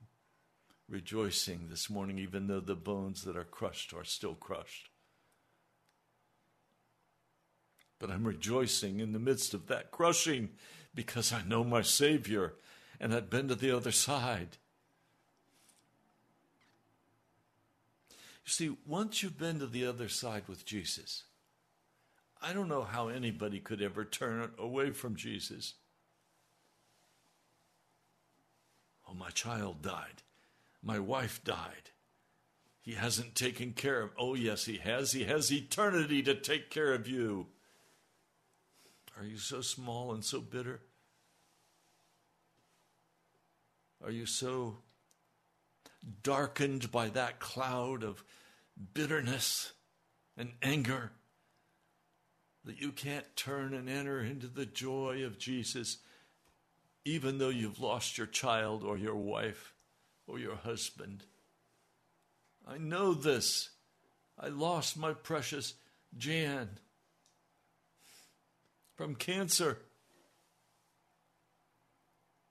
rejoicing 0.88 1.68
this 1.68 1.90
morning, 1.90 2.18
even 2.18 2.46
though 2.46 2.60
the 2.60 2.74
bones 2.74 3.24
that 3.24 3.36
are 3.36 3.44
crushed 3.44 3.92
are 3.92 4.04
still 4.04 4.34
crushed. 4.34 4.90
But 7.98 8.10
I'm 8.10 8.24
rejoicing 8.24 9.00
in 9.00 9.12
the 9.12 9.18
midst 9.18 9.54
of 9.54 9.66
that 9.66 9.90
crushing 9.90 10.50
because 10.94 11.32
I 11.32 11.42
know 11.42 11.64
my 11.64 11.82
Savior 11.82 12.54
and 13.00 13.14
I've 13.14 13.30
been 13.30 13.48
to 13.48 13.54
the 13.54 13.76
other 13.76 13.92
side. 13.92 14.56
You 18.44 18.50
see, 18.50 18.76
once 18.86 19.22
you've 19.22 19.38
been 19.38 19.58
to 19.58 19.66
the 19.66 19.84
other 19.84 20.08
side 20.08 20.44
with 20.48 20.64
Jesus, 20.64 21.24
I 22.40 22.52
don't 22.52 22.68
know 22.68 22.84
how 22.84 23.08
anybody 23.08 23.60
could 23.60 23.82
ever 23.82 24.04
turn 24.04 24.52
away 24.58 24.90
from 24.92 25.16
Jesus. 25.16 25.74
Oh, 29.08 29.14
my 29.14 29.30
child 29.30 29.82
died. 29.82 30.22
My 30.82 30.98
wife 30.98 31.42
died. 31.44 31.90
He 32.80 32.92
hasn't 32.92 33.34
taken 33.34 33.72
care 33.72 34.00
of. 34.00 34.10
Oh, 34.18 34.34
yes, 34.34 34.64
he 34.64 34.78
has. 34.78 35.12
He 35.12 35.24
has 35.24 35.52
eternity 35.52 36.22
to 36.22 36.34
take 36.34 36.70
care 36.70 36.92
of 36.92 37.08
you. 37.08 37.46
Are 39.18 39.24
you 39.24 39.38
so 39.38 39.60
small 39.60 40.12
and 40.12 40.24
so 40.24 40.40
bitter? 40.40 40.80
Are 44.04 44.10
you 44.10 44.26
so 44.26 44.78
darkened 46.22 46.92
by 46.92 47.08
that 47.08 47.40
cloud 47.40 48.04
of 48.04 48.22
bitterness 48.94 49.72
and 50.36 50.52
anger 50.62 51.10
that 52.64 52.80
you 52.80 52.92
can't 52.92 53.24
turn 53.34 53.74
and 53.74 53.88
enter 53.88 54.20
into 54.20 54.46
the 54.46 54.66
joy 54.66 55.24
of 55.24 55.38
Jesus, 55.38 55.98
even 57.08 57.38
though 57.38 57.48
you've 57.48 57.80
lost 57.80 58.18
your 58.18 58.26
child 58.26 58.84
or 58.84 58.98
your 58.98 59.16
wife 59.16 59.72
or 60.26 60.38
your 60.38 60.56
husband. 60.56 61.24
I 62.66 62.76
know 62.76 63.14
this. 63.14 63.70
I 64.38 64.48
lost 64.48 64.98
my 64.98 65.14
precious 65.14 65.72
Jan 66.18 66.68
from 68.94 69.14
cancer. 69.14 69.78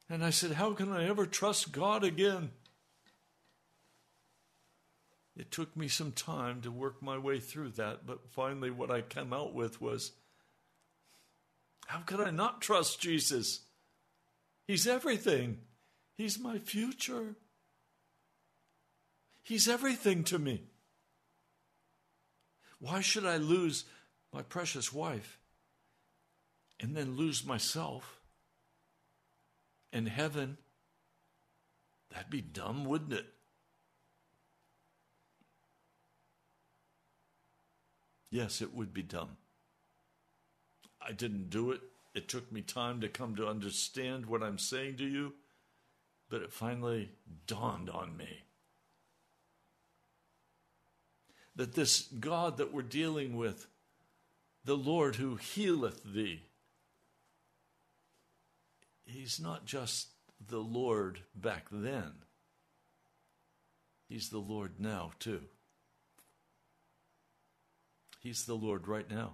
And 0.10 0.26
I 0.26 0.32
said, 0.32 0.54
How 0.54 0.74
can 0.74 0.92
I 0.92 1.08
ever 1.08 1.28
trust 1.28 1.72
God 1.72 2.04
again? 2.04 2.50
It 5.36 5.52
took 5.52 5.78
me 5.78 5.88
some 5.88 6.14
time 6.14 6.62
to 6.62 6.72
work 6.72 7.04
my 7.04 7.20
way 7.20 7.40
through 7.40 7.70
that, 7.72 8.08
but 8.08 8.28
finally, 8.32 8.72
what 8.72 8.90
I 8.90 9.02
came 9.02 9.34
out 9.34 9.54
with 9.54 9.80
was 9.80 10.14
how 11.86 12.00
could 12.00 12.20
I 12.20 12.32
not 12.32 12.60
trust 12.60 13.00
Jesus? 13.00 13.67
He's 14.68 14.86
everything, 14.86 15.60
He's 16.18 16.40
my 16.40 16.58
future. 16.58 17.36
He's 19.44 19.68
everything 19.68 20.24
to 20.26 20.40
me. 20.40 20.64
Why 22.80 23.02
should 23.02 23.26
I 23.26 23.38
lose 23.38 23.86
my 24.34 24.42
precious 24.42 24.92
wife 24.92 25.40
and 26.80 26.98
then 26.98 27.16
lose 27.16 27.46
myself? 27.46 28.20
In 29.94 30.08
heaven, 30.08 30.58
that'd 32.12 32.30
be 32.30 32.42
dumb, 32.42 32.84
wouldn't 32.84 33.14
it? 33.14 33.26
Yes, 38.30 38.62
it 38.62 38.74
would 38.74 38.94
be 38.94 39.04
dumb. 39.04 39.38
I 41.02 41.14
didn't 41.14 41.50
do 41.50 41.72
it. 41.72 41.82
It 42.18 42.28
took 42.28 42.52
me 42.52 42.62
time 42.62 43.02
to 43.02 43.10
come 43.10 43.36
to 43.36 43.48
understand 43.48 44.26
what 44.26 44.42
I'm 44.42 44.58
saying 44.58 44.98
to 44.98 45.06
you, 45.06 45.36
but 46.32 46.42
it 46.42 46.52
finally 46.52 47.12
dawned 47.46 47.92
on 47.92 48.18
me 48.18 48.42
that 51.56 51.76
this 51.76 52.08
God 52.20 52.58
that 52.58 52.74
we're 52.74 52.82
dealing 52.82 53.38
with, 53.38 53.68
the 54.66 54.76
Lord 54.76 55.18
who 55.18 55.36
healeth 55.36 56.04
thee, 56.04 56.42
He's 59.06 59.40
not 59.40 59.68
just 59.68 60.08
the 60.44 60.58
Lord 60.58 61.20
back 61.36 61.68
then, 61.72 62.14
He's 64.10 64.30
the 64.30 64.40
Lord 64.40 64.80
now, 64.80 65.12
too. 65.20 65.42
He's 68.20 68.46
the 68.46 68.56
Lord 68.56 68.88
right 68.88 69.08
now 69.08 69.34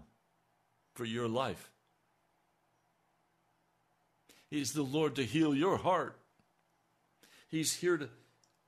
for 0.95 1.05
your 1.05 1.29
life. 1.29 1.69
He's 4.53 4.73
the 4.73 4.83
Lord 4.83 5.15
to 5.15 5.25
heal 5.25 5.55
your 5.55 5.77
heart. 5.77 6.15
He's 7.47 7.77
here 7.77 7.97
to, 7.97 8.09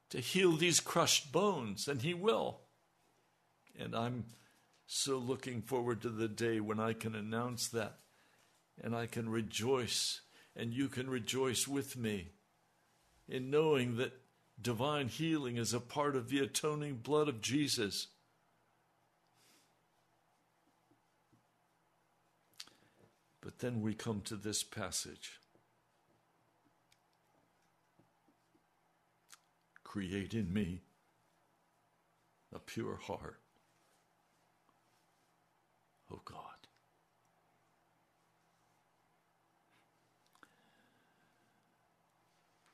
to 0.09 0.19
heal 0.19 0.53
these 0.53 0.79
crushed 0.79 1.31
bones, 1.31 1.87
and 1.87 2.01
He 2.01 2.15
will. 2.15 2.61
And 3.77 3.95
I'm 3.95 4.23
so 4.87 5.19
looking 5.19 5.61
forward 5.61 6.01
to 6.01 6.09
the 6.09 6.27
day 6.27 6.59
when 6.59 6.79
I 6.79 6.93
can 6.93 7.13
announce 7.13 7.67
that 7.67 7.99
and 8.81 8.95
I 8.95 9.05
can 9.05 9.29
rejoice, 9.29 10.21
and 10.55 10.73
you 10.73 10.87
can 10.87 11.07
rejoice 11.07 11.67
with 11.67 11.95
me 11.95 12.29
in 13.29 13.51
knowing 13.51 13.97
that 13.97 14.19
divine 14.59 15.07
healing 15.07 15.57
is 15.57 15.71
a 15.71 15.79
part 15.79 16.15
of 16.15 16.29
the 16.29 16.39
atoning 16.39 16.95
blood 16.95 17.29
of 17.29 17.41
Jesus. 17.41 18.07
But 23.39 23.59
then 23.59 23.81
we 23.81 23.93
come 23.93 24.21
to 24.21 24.35
this 24.35 24.63
passage. 24.63 25.39
Create 29.95 30.33
in 30.33 30.51
me 30.51 30.81
a 32.53 32.59
pure 32.59 32.97
heart. 32.97 33.39
Oh 36.11 36.19
God. 36.25 36.67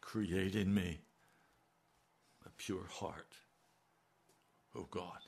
Create 0.02 0.56
in 0.56 0.74
me 0.74 1.02
a 2.44 2.50
pure 2.58 2.88
heart. 2.90 3.36
Oh 4.76 4.88
God. 4.90 5.20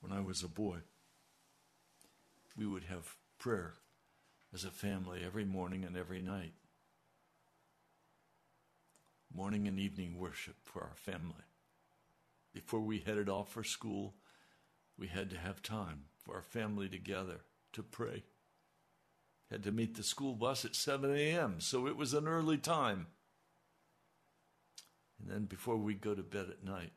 When 0.00 0.12
I 0.12 0.20
was 0.20 0.42
a 0.42 0.48
boy, 0.48 0.80
we 2.54 2.66
would 2.66 2.84
have 2.84 3.16
prayer 3.38 3.76
as 4.56 4.64
a 4.64 4.70
family 4.70 5.20
every 5.22 5.44
morning 5.44 5.84
and 5.84 5.98
every 5.98 6.22
night. 6.22 6.54
Morning 9.30 9.68
and 9.68 9.78
evening 9.78 10.18
worship 10.18 10.56
for 10.62 10.80
our 10.80 10.94
family. 10.94 11.44
Before 12.54 12.80
we 12.80 13.00
headed 13.00 13.28
off 13.28 13.52
for 13.52 13.62
school, 13.62 14.14
we 14.98 15.08
had 15.08 15.28
to 15.28 15.36
have 15.36 15.62
time 15.62 16.04
for 16.24 16.36
our 16.36 16.42
family 16.42 16.88
together 16.88 17.40
to 17.74 17.82
pray. 17.82 18.22
Had 19.50 19.62
to 19.64 19.72
meet 19.72 19.94
the 19.94 20.02
school 20.02 20.34
bus 20.34 20.64
at 20.64 20.74
7 20.74 21.14
a.m., 21.14 21.56
so 21.58 21.86
it 21.86 21.94
was 21.98 22.14
an 22.14 22.26
early 22.26 22.56
time. 22.56 23.08
And 25.20 25.30
then 25.30 25.44
before 25.44 25.76
we 25.76 25.92
go 25.92 26.14
to 26.14 26.22
bed 26.22 26.46
at 26.48 26.64
night, 26.64 26.92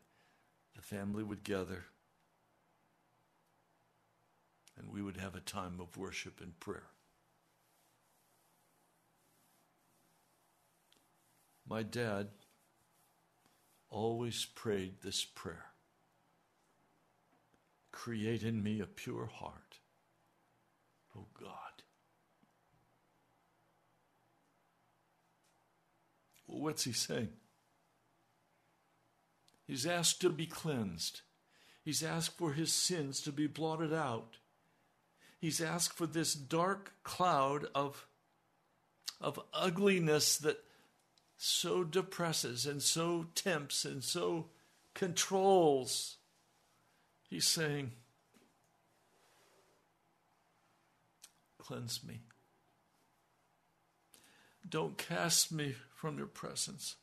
the 0.78 0.82
family 0.82 1.24
would 1.24 1.44
gather 1.44 1.88
and 4.78 4.94
we 4.94 5.02
would 5.02 5.18
have 5.18 5.36
a 5.36 5.42
time 5.42 5.82
of 5.82 5.98
worship 5.98 6.40
and 6.40 6.58
prayer. 6.62 6.88
My 11.70 11.84
dad 11.84 12.30
always 13.90 14.46
prayed 14.46 15.02
this 15.02 15.24
prayer 15.24 15.66
Create 17.92 18.44
in 18.44 18.64
me 18.64 18.80
a 18.80 18.86
pure 18.86 19.28
heart 19.28 19.70
Oh 21.18 21.26
God. 21.40 21.50
Well, 26.48 26.62
what's 26.62 26.84
he 26.84 26.94
saying? 26.94 27.30
He's 29.66 29.86
asked 29.86 30.22
to 30.22 30.30
be 30.30 30.46
cleansed. 30.46 31.22
He's 31.84 32.04
asked 32.04 32.38
for 32.38 32.54
his 32.54 32.74
sins 32.74 33.22
to 33.22 33.32
be 33.32 33.48
blotted 33.48 33.94
out. 33.94 34.38
He's 35.40 35.62
asked 35.62 35.94
for 35.94 36.08
this 36.08 36.34
dark 36.34 36.94
cloud 37.04 37.68
of, 37.76 38.08
of 39.22 39.40
ugliness 39.54 40.38
that 40.38 40.64
so 41.42 41.86
depresses 41.86 42.66
and 42.66 42.82
so 42.84 43.26
tempts 43.34 43.86
and 43.86 44.04
so 44.04 44.48
controls. 44.94 46.18
He's 47.30 47.48
saying, 47.48 47.92
cleanse 51.58 52.04
me. 52.04 52.20
Don't 54.68 54.98
cast 54.98 55.50
me 55.50 55.76
from 55.96 56.18
your 56.18 56.28
presence. 56.28 56.98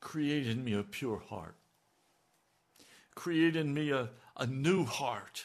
Create 0.00 0.46
in 0.46 0.64
me 0.64 0.72
a 0.72 0.82
pure 0.82 1.22
heart. 1.28 1.56
Create 3.14 3.56
in 3.56 3.74
me 3.74 3.90
a, 3.90 4.08
a 4.38 4.46
new 4.46 4.86
heart. 4.86 5.44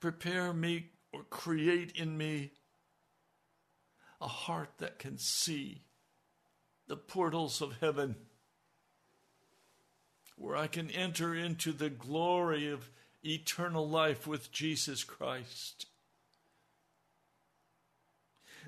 Prepare 0.00 0.54
me 0.54 0.86
or 1.12 1.22
create 1.24 1.92
in 1.92 2.16
me 2.16 2.52
a 4.20 4.28
heart 4.28 4.70
that 4.78 4.98
can 4.98 5.18
see 5.18 5.82
the 6.86 6.96
portals 6.96 7.62
of 7.62 7.76
heaven 7.80 8.16
where 10.36 10.56
I 10.56 10.66
can 10.66 10.90
enter 10.90 11.34
into 11.34 11.72
the 11.72 11.90
glory 11.90 12.70
of 12.70 12.90
eternal 13.22 13.88
life 13.88 14.26
with 14.26 14.50
Jesus 14.50 15.04
Christ. 15.04 15.86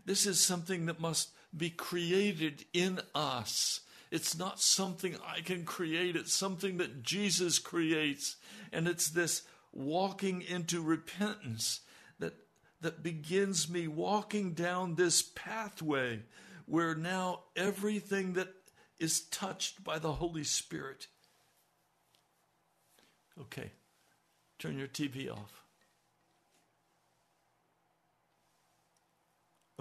This 0.05 0.27
is 0.27 0.41
something 0.41 0.87
that 0.87 1.01
must 1.01 1.31
be 1.57 1.71
created 1.71 2.65
in 2.73 3.01
us. 3.15 3.81
It's 4.11 4.37
not 4.37 4.61
something 4.61 5.17
I 5.27 5.41
can 5.41 5.65
create, 5.65 6.17
it's 6.17 6.35
something 6.35 6.77
that 6.79 7.03
Jesus 7.03 7.59
creates. 7.59 8.37
And 8.73 8.87
it's 8.87 9.09
this 9.09 9.43
walking 9.73 10.43
into 10.43 10.83
repentance 10.83 11.81
that, 12.83 13.03
begins 13.03 13.69
me 13.69 13.89
walking 13.89 14.53
down 14.53 14.95
this 14.95 15.23
pathway 15.23 16.21
where 16.67 16.95
now 16.95 17.41
everything 17.57 18.35
that 18.35 18.49
is 18.99 19.23
touched 19.23 19.83
by 19.83 19.99
the 19.99 20.13
Holy 20.13 20.45
Spirit 20.45 21.09
Okay, 23.41 23.73
turn 24.59 24.79
your 24.79 24.89
TV 24.89 25.31
off. 25.31 25.65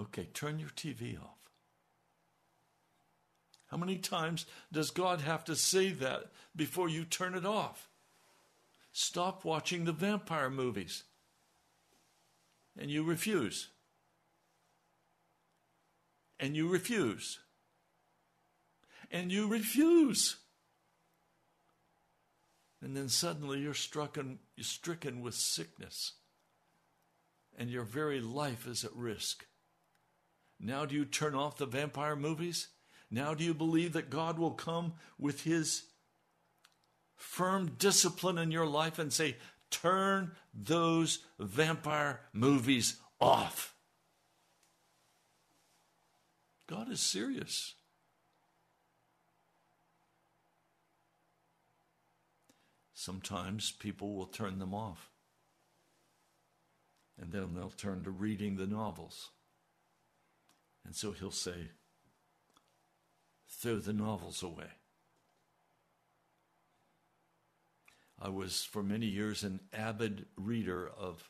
Okay, 0.00 0.28
turn 0.34 0.58
your 0.58 0.70
TV 0.70 1.20
off. 1.22 1.38
How 3.66 3.76
many 3.76 3.96
times 3.96 4.46
does 4.72 4.90
God 4.90 5.20
have 5.20 5.44
to 5.44 5.56
say 5.56 5.90
that 5.92 6.24
before 6.54 6.88
you 6.88 7.04
turn 7.04 7.34
it 7.34 7.46
off? 7.46 7.88
Stop 8.92 9.44
watching 9.44 9.84
the 9.84 9.92
vampire 9.92 10.50
movies. 10.50 11.04
And 12.78 12.90
you 12.90 13.04
refuse. 13.04 13.68
And 16.40 16.56
you 16.56 16.68
refuse. 16.68 17.38
And 19.10 19.30
you 19.30 19.46
refuse. 19.46 20.36
And 22.82 22.96
then 22.96 23.08
suddenly 23.08 23.60
you're, 23.60 23.74
strucken, 23.74 24.38
you're 24.56 24.64
stricken 24.64 25.20
with 25.20 25.34
sickness, 25.34 26.14
and 27.56 27.70
your 27.70 27.84
very 27.84 28.20
life 28.20 28.66
is 28.66 28.84
at 28.84 28.94
risk. 28.96 29.46
Now, 30.58 30.84
do 30.84 30.96
you 30.96 31.04
turn 31.04 31.36
off 31.36 31.58
the 31.58 31.66
vampire 31.66 32.16
movies? 32.16 32.68
Now, 33.08 33.34
do 33.34 33.44
you 33.44 33.54
believe 33.54 33.92
that 33.92 34.10
God 34.10 34.36
will 34.38 34.52
come 34.52 34.94
with 35.16 35.44
his 35.44 35.84
firm 37.14 37.76
discipline 37.78 38.38
in 38.38 38.50
your 38.50 38.66
life 38.66 38.98
and 38.98 39.12
say, 39.12 39.36
Turn 39.72 40.32
those 40.54 41.20
vampire 41.40 42.20
movies 42.32 42.98
off? 43.20 43.74
God 46.68 46.90
is 46.90 47.00
serious. 47.00 47.74
Sometimes 52.94 53.72
people 53.72 54.14
will 54.14 54.26
turn 54.26 54.60
them 54.60 54.72
off. 54.72 55.10
And 57.20 57.32
then 57.32 57.54
they'll 57.54 57.70
turn 57.70 58.04
to 58.04 58.10
reading 58.10 58.56
the 58.56 58.66
novels. 58.66 59.30
And 60.84 60.94
so 60.94 61.12
he'll 61.12 61.30
say, 61.30 61.70
throw 63.48 63.78
the 63.78 63.92
novels 63.92 64.42
away. 64.42 64.70
I 68.24 68.28
was 68.28 68.62
for 68.62 68.84
many 68.84 69.06
years 69.06 69.42
an 69.42 69.58
avid 69.72 70.26
reader 70.36 70.88
of, 70.88 71.28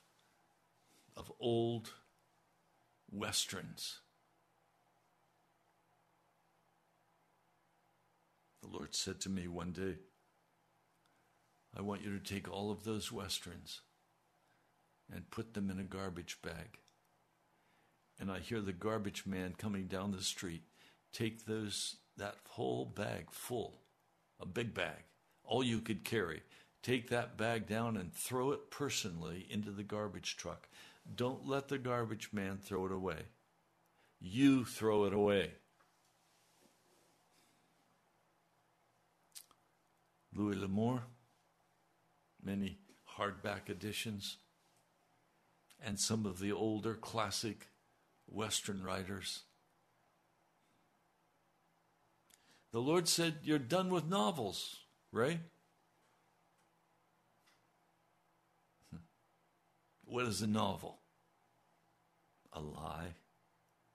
of 1.16 1.32
old 1.40 1.90
westerns. 3.10 4.00
The 8.60 8.68
Lord 8.68 8.94
said 8.94 9.22
to 9.22 9.30
me 9.30 9.48
one 9.48 9.72
day, 9.72 9.94
I 11.74 11.80
want 11.80 12.02
you 12.02 12.12
to 12.18 12.22
take 12.22 12.50
all 12.52 12.70
of 12.70 12.84
those 12.84 13.10
westerns 13.10 13.80
and 15.10 15.30
put 15.30 15.54
them 15.54 15.70
in 15.70 15.78
a 15.78 15.84
garbage 15.84 16.40
bag. 16.42 16.78
And 18.20 18.30
I 18.30 18.40
hear 18.40 18.60
the 18.60 18.74
garbage 18.74 19.24
man 19.24 19.54
coming 19.56 19.86
down 19.86 20.12
the 20.12 20.22
street 20.22 20.64
take 21.14 21.46
those 21.46 21.96
that 22.18 22.36
whole 22.50 22.84
bag 22.84 23.30
full, 23.30 23.80
a 24.38 24.44
big 24.44 24.74
bag, 24.74 25.04
all 25.42 25.64
you 25.64 25.80
could 25.80 26.04
carry. 26.04 26.42
Take 26.82 27.10
that 27.10 27.36
bag 27.36 27.68
down 27.68 27.96
and 27.96 28.12
throw 28.12 28.50
it 28.50 28.70
personally 28.70 29.46
into 29.48 29.70
the 29.70 29.84
garbage 29.84 30.36
truck. 30.36 30.68
Don't 31.14 31.46
let 31.46 31.68
the 31.68 31.78
garbage 31.78 32.30
man 32.32 32.58
throw 32.58 32.86
it 32.86 32.92
away. 32.92 33.22
You 34.20 34.64
throw 34.64 35.04
it 35.04 35.12
away. 35.12 35.52
Louis 40.34 40.56
L'Amour, 40.56 41.02
many 42.42 42.78
hardback 43.18 43.68
editions, 43.68 44.38
and 45.84 46.00
some 46.00 46.24
of 46.24 46.38
the 46.38 46.52
older 46.52 46.94
classic 46.94 47.68
Western 48.26 48.82
writers. 48.82 49.42
The 52.72 52.80
Lord 52.80 53.08
said, 53.08 53.40
You're 53.42 53.58
done 53.58 53.90
with 53.90 54.08
novels, 54.08 54.80
Ray. 55.10 55.40
What 60.12 60.26
is 60.26 60.42
a 60.42 60.46
novel? 60.46 60.98
A 62.52 62.60
lie. 62.60 63.14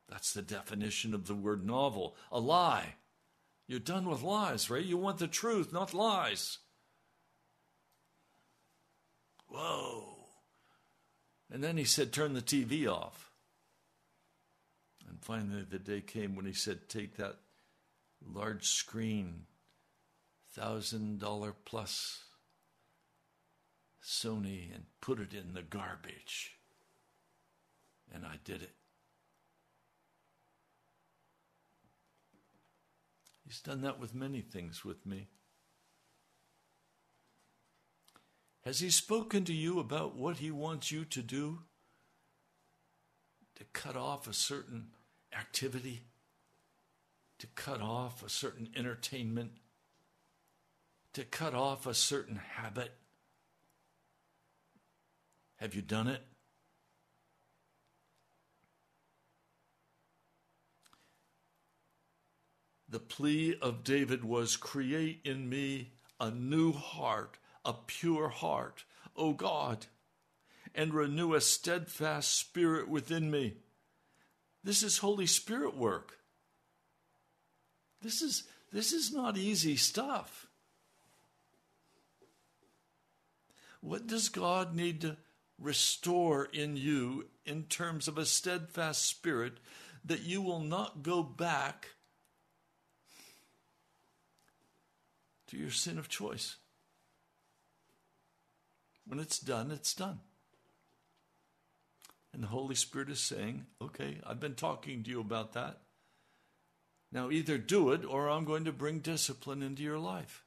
That's 0.09 0.33
the 0.33 0.41
definition 0.41 1.13
of 1.13 1.27
the 1.27 1.35
word 1.35 1.63
novel 1.63 2.15
a 2.31 2.39
lie. 2.39 2.95
You're 3.67 3.79
done 3.79 4.09
with 4.09 4.23
lies, 4.23 4.67
right? 4.67 4.83
You 4.83 4.97
want 4.97 5.19
the 5.19 5.27
truth, 5.27 5.71
not 5.71 5.93
lies. 5.93 6.57
Whoa. 9.47 10.15
And 11.51 11.63
then 11.63 11.77
he 11.77 11.83
said, 11.83 12.11
Turn 12.11 12.33
the 12.33 12.41
TV 12.41 12.91
off. 12.91 13.29
And 15.07 15.19
finally, 15.21 15.67
the 15.69 15.77
day 15.77 16.01
came 16.01 16.35
when 16.35 16.47
he 16.47 16.53
said, 16.53 16.89
Take 16.89 17.17
that 17.17 17.35
large 18.25 18.65
screen, 18.65 19.43
thousand 20.51 21.19
dollar 21.19 21.53
plus 21.63 22.23
Sony, 24.07 24.73
and 24.73 24.85
put 25.01 25.19
it 25.19 25.33
in 25.33 25.53
the 25.53 25.61
garbage. 25.61 26.53
And 28.13 28.25
I 28.25 28.35
did 28.45 28.61
it. 28.61 28.71
He's 33.45 33.59
done 33.59 33.81
that 33.81 33.99
with 33.99 34.15
many 34.15 34.39
things 34.39 34.85
with 34.85 35.05
me. 35.05 35.27
Has 38.63 38.79
He 38.79 38.89
spoken 38.89 39.43
to 39.43 39.53
you 39.53 39.79
about 39.79 40.15
what 40.15 40.37
He 40.37 40.51
wants 40.51 40.89
you 40.89 41.03
to 41.03 41.21
do? 41.21 41.59
To 43.55 43.65
cut 43.73 43.97
off 43.97 44.25
a 44.27 44.33
certain 44.33 44.87
activity? 45.37 46.03
To 47.39 47.47
cut 47.55 47.81
off 47.81 48.23
a 48.23 48.29
certain 48.29 48.69
entertainment? 48.73 49.51
To 51.13 51.25
cut 51.25 51.53
off 51.53 51.85
a 51.85 51.93
certain 51.93 52.37
habit? 52.37 52.93
Have 55.57 55.73
you 55.73 55.81
done 55.81 56.07
it? 56.07 56.21
The 62.89 62.99
plea 62.99 63.55
of 63.61 63.83
David 63.83 64.23
was 64.23 64.55
create 64.55 65.19
in 65.25 65.49
me 65.49 65.91
a 66.19 66.31
new 66.31 66.71
heart, 66.71 67.37
a 67.65 67.73
pure 67.73 68.29
heart, 68.29 68.85
O 69.15 69.33
God, 69.33 69.87
and 70.73 70.93
renew 70.93 71.33
a 71.33 71.41
steadfast 71.41 72.33
spirit 72.33 72.87
within 72.87 73.29
me. 73.29 73.57
This 74.63 74.83
is 74.83 74.99
Holy 74.99 75.25
Spirit 75.25 75.75
work. 75.75 76.19
This 78.01 78.21
is, 78.21 78.43
this 78.71 78.93
is 78.93 79.11
not 79.11 79.37
easy 79.37 79.75
stuff. 79.75 80.47
What 83.81 84.07
does 84.07 84.29
God 84.29 84.75
need 84.75 85.01
to 85.01 85.17
restore 85.59 86.45
in 86.45 86.77
you 86.77 87.27
in 87.45 87.63
terms 87.63 88.07
of 88.07 88.17
a 88.17 88.25
steadfast 88.25 89.05
spirit 89.05 89.53
that 90.05 90.21
you 90.21 90.41
will 90.41 90.59
not 90.59 91.03
go 91.03 91.23
back 91.23 91.87
to 95.47 95.57
your 95.57 95.71
sin 95.71 95.97
of 95.97 96.09
choice. 96.09 96.57
When 99.05 99.19
it's 99.19 99.39
done, 99.39 99.71
it's 99.71 99.93
done. 99.93 100.19
And 102.33 102.43
the 102.43 102.47
Holy 102.47 102.75
Spirit 102.75 103.09
is 103.09 103.21
saying, 103.21 103.65
okay, 103.81 104.19
I've 104.25 104.39
been 104.39 104.55
talking 104.55 105.03
to 105.03 105.09
you 105.09 105.19
about 105.19 105.53
that. 105.53 105.79
Now 107.11 107.31
either 107.31 107.57
do 107.57 107.91
it 107.91 108.03
or 108.05 108.29
I'm 108.29 108.45
going 108.45 108.65
to 108.65 108.73
bring 108.73 108.99
discipline 108.99 109.63
into 109.63 109.81
your 109.81 109.97
life. 109.97 110.43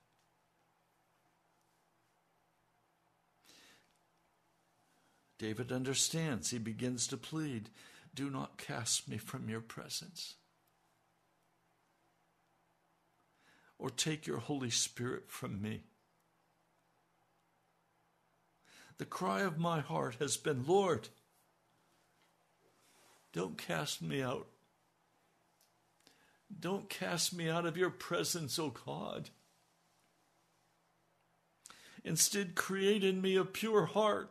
David 5.40 5.72
understands. 5.72 6.50
He 6.50 6.58
begins 6.58 7.08
to 7.08 7.16
plead, 7.16 7.70
Do 8.14 8.30
not 8.30 8.58
cast 8.58 9.08
me 9.08 9.16
from 9.18 9.48
your 9.48 9.60
presence. 9.60 10.34
or 13.80 13.88
take 13.88 14.26
your 14.26 14.38
Holy 14.38 14.68
Spirit 14.68 15.24
from 15.28 15.60
me. 15.62 15.80
The 18.98 19.06
cry 19.06 19.40
of 19.40 19.58
my 19.58 19.80
heart 19.80 20.16
has 20.20 20.36
been, 20.36 20.66
Lord, 20.66 21.08
don't 23.32 23.56
cast 23.56 24.02
me 24.02 24.20
out. 24.20 24.48
Don't 26.60 26.90
cast 26.90 27.34
me 27.34 27.48
out 27.48 27.64
of 27.64 27.78
your 27.78 27.88
presence, 27.88 28.58
O 28.58 28.68
God. 28.68 29.30
Instead, 32.04 32.54
create 32.54 33.02
in 33.02 33.22
me 33.22 33.36
a 33.36 33.44
pure 33.46 33.86
heart. 33.86 34.30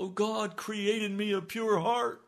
O 0.00 0.08
God, 0.08 0.56
create 0.56 1.02
in 1.02 1.16
me 1.16 1.32
a 1.32 1.40
pure 1.40 1.78
heart. 1.78 2.22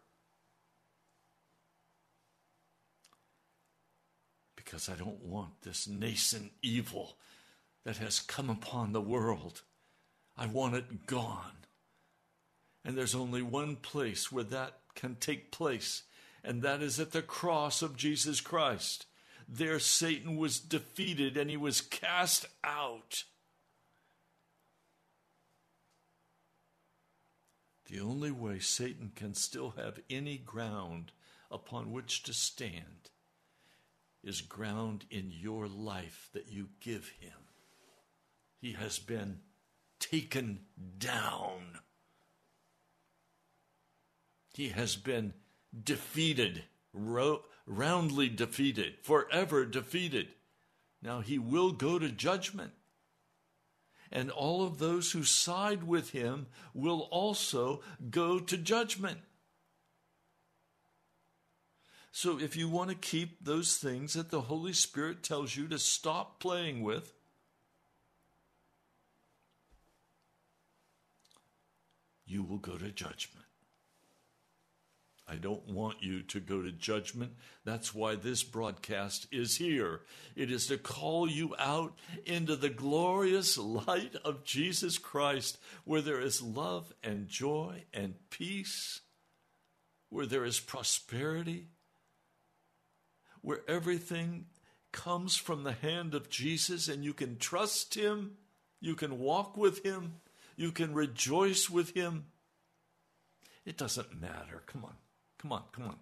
because 4.73 4.89
I 4.89 4.95
don't 4.95 5.23
want 5.23 5.61
this 5.63 5.87
nascent 5.87 6.53
evil 6.63 7.19
that 7.85 7.99
has 7.99 8.21
come 8.21 8.49
upon 8.49 8.93
the 8.93 9.03
world. 9.03 9.61
I 10.35 10.47
want 10.47 10.75
it 10.75 11.07
gone. 11.07 11.67
And 12.83 12.97
there's 12.97 13.15
only 13.15 13.43
one 13.43 13.77
place 13.77 14.33
where 14.33 14.45
that 14.45 14.79
can 14.95 15.17
take 15.17 15.51
place, 15.51 16.05
and 16.43 16.63
that 16.63 16.81
is 16.81 16.99
at 16.99 17.13
the 17.13 17.21
cross 17.21 17.83
of 17.83 17.99
Jesus 17.99 18.41
Christ. 18.41 19.05
There, 19.47 19.79
Satan 19.79 20.39
was 20.39 20.59
defeated 20.59 21.37
and 21.37 21.51
he 21.51 21.59
was 21.59 21.83
cast 21.83 22.47
out. 22.65 23.25
The 27.93 28.01
only 28.01 28.31
way 28.31 28.59
Satan 28.59 29.13
can 29.15 29.35
still 29.35 29.75
have 29.77 30.01
any 30.09 30.39
ground 30.39 31.13
upon 31.51 31.93
which 31.93 32.23
to 32.23 32.33
stand 32.33 33.11
is 34.25 34.41
ground 34.41 35.05
in 35.11 35.31
your 35.31 35.69
life 35.69 36.31
that 36.33 36.49
you 36.49 36.71
give 36.81 37.11
him. 37.21 37.37
He 38.57 38.73
has 38.73 38.99
been 38.99 39.41
taken 40.01 40.61
down. 40.97 41.81
He 44.55 44.71
has 44.71 44.97
been 44.97 45.35
defeated, 45.85 46.65
ro- 46.95 47.43
roundly 47.67 48.31
defeated, 48.31 48.95
forever 49.03 49.67
defeated. 49.67 50.29
Now 51.03 51.21
he 51.21 51.39
will 51.39 51.73
go 51.73 51.99
to 51.99 52.09
judgment. 52.09 52.73
And 54.13 54.31
all 54.31 54.65
of 54.65 54.79
those 54.79 55.13
who 55.13 55.25
side 55.25 55.85
with 55.85 56.11
him 56.11 56.47
will 56.75 57.09
also 57.11 57.81
go 58.11 58.39
to 58.39 58.57
judgment. 58.59 59.19
So 62.11 62.39
if 62.39 62.55
you 62.55 62.69
want 62.69 62.91
to 62.91 62.97
keep 62.97 63.43
those 63.43 63.79
things 63.79 64.13
that 64.13 64.31
the 64.31 64.43
Holy 64.43 64.75
Spirit 64.75 65.23
tells 65.23 65.57
you 65.57 65.67
to 65.69 65.79
stop 65.79 66.41
playing 66.41 66.83
with, 66.83 67.15
you 72.27 72.43
will 72.43 72.59
go 72.59 72.77
to 72.77 72.91
judgment. 72.91 73.47
I 75.33 75.37
don't 75.37 75.67
want 75.67 76.03
you 76.03 76.21
to 76.25 76.41
go 76.41 76.61
to 76.61 76.71
judgment. 76.71 77.33
That's 77.65 77.95
why 77.95 78.17
this 78.17 78.43
broadcast 78.43 79.27
is 79.33 79.57
here. 79.57 80.03
It 80.37 80.51
is 80.51 80.67
to 80.67 80.77
call 80.77 81.27
you 81.27 81.55
out 81.59 81.95
into 82.27 82.55
the 82.55 82.69
glorious 82.69 83.57
light 83.57 84.15
of 84.27 84.45
Jesus 84.45 84.99
Christ, 84.99 85.57
where 85.85 86.03
there 86.03 86.21
is 86.21 86.43
love 86.43 86.93
and 87.03 87.29
joy 87.29 87.85
and 87.95 88.15
peace, 88.29 89.01
where 90.11 90.27
there 90.27 90.45
is 90.45 90.61
prosperity, 90.61 91.69
where 93.41 93.63
everything 93.67 94.45
comes 94.93 95.35
from 95.35 95.65
the 95.65 95.73
hand 95.73 96.15
of 96.15 96.29
Jesus 96.29 96.89
and 96.89 97.03
you 97.03 97.15
can 97.15 97.39
trust 97.39 97.95
Him, 97.95 98.33
you 98.83 98.95
can 98.95 99.19
walk 99.19 99.57
with 99.57 99.83
Him, 99.83 100.17
you 100.57 100.73
can 100.73 100.93
rejoice 100.93 101.71
with 101.71 101.95
Him. 101.97 102.27
It 103.65 103.79
doesn't 103.79 104.21
matter. 104.21 104.63
Come 104.67 104.85
on, 104.85 104.97
come 105.43 105.53
on, 105.53 105.65
come 105.73 105.85
on. 105.85 105.97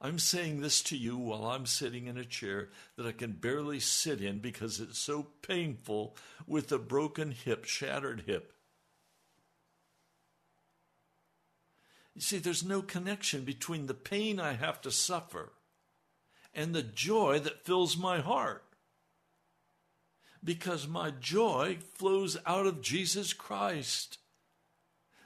I'm 0.00 0.18
saying 0.18 0.60
this 0.60 0.82
to 0.84 0.96
you 0.96 1.16
while 1.16 1.46
I'm 1.46 1.66
sitting 1.66 2.06
in 2.06 2.16
a 2.16 2.24
chair 2.24 2.70
that 2.96 3.06
I 3.06 3.12
can 3.12 3.32
barely 3.32 3.78
sit 3.78 4.20
in 4.20 4.38
because 4.38 4.80
it's 4.80 4.98
so 4.98 5.28
painful 5.42 6.16
with 6.46 6.72
a 6.72 6.78
broken 6.78 7.32
hip, 7.32 7.64
shattered 7.64 8.24
hip. 8.26 8.52
You 12.14 12.20
see, 12.20 12.38
there's 12.38 12.64
no 12.64 12.82
connection 12.82 13.44
between 13.44 13.86
the 13.86 13.94
pain 13.94 14.38
I 14.38 14.54
have 14.54 14.80
to 14.82 14.90
suffer 14.90 15.52
and 16.52 16.74
the 16.74 16.82
joy 16.82 17.38
that 17.38 17.64
fills 17.64 17.96
my 17.96 18.20
heart. 18.20 18.64
Because 20.44 20.88
my 20.88 21.10
joy 21.10 21.78
flows 21.94 22.36
out 22.44 22.66
of 22.66 22.82
Jesus 22.82 23.32
Christ. 23.32 24.18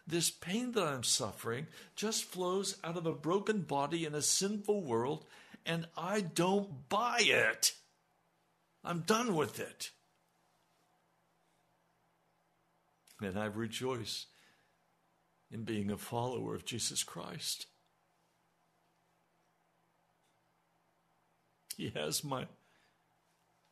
This 0.07 0.31
pain 0.31 0.73
that 0.73 0.87
I'm 0.87 1.03
suffering 1.03 1.67
just 1.97 2.25
flows 2.25 2.77
out 2.85 2.97
of 2.97 3.07
a 3.07 3.13
broken 3.13 3.63
body 3.63 4.05
in 4.05 4.15
a 4.15 4.23
sinful 4.23 4.83
world, 4.83 5.25
and 5.65 5.89
I 5.97 6.21
don't 6.21 6.89
buy 6.89 7.19
it. 7.23 7.73
I'm 8.85 9.01
done 9.01 9.35
with 9.35 9.59
it. 9.59 9.91
And 13.21 13.37
I 13.37 13.47
rejoice 13.47 14.27
in 15.51 15.65
being 15.65 15.91
a 15.91 15.97
follower 15.97 16.55
of 16.55 16.65
Jesus 16.65 17.03
Christ. 17.03 17.67
He 21.77 21.91
has 21.95 22.23
my 22.23 22.47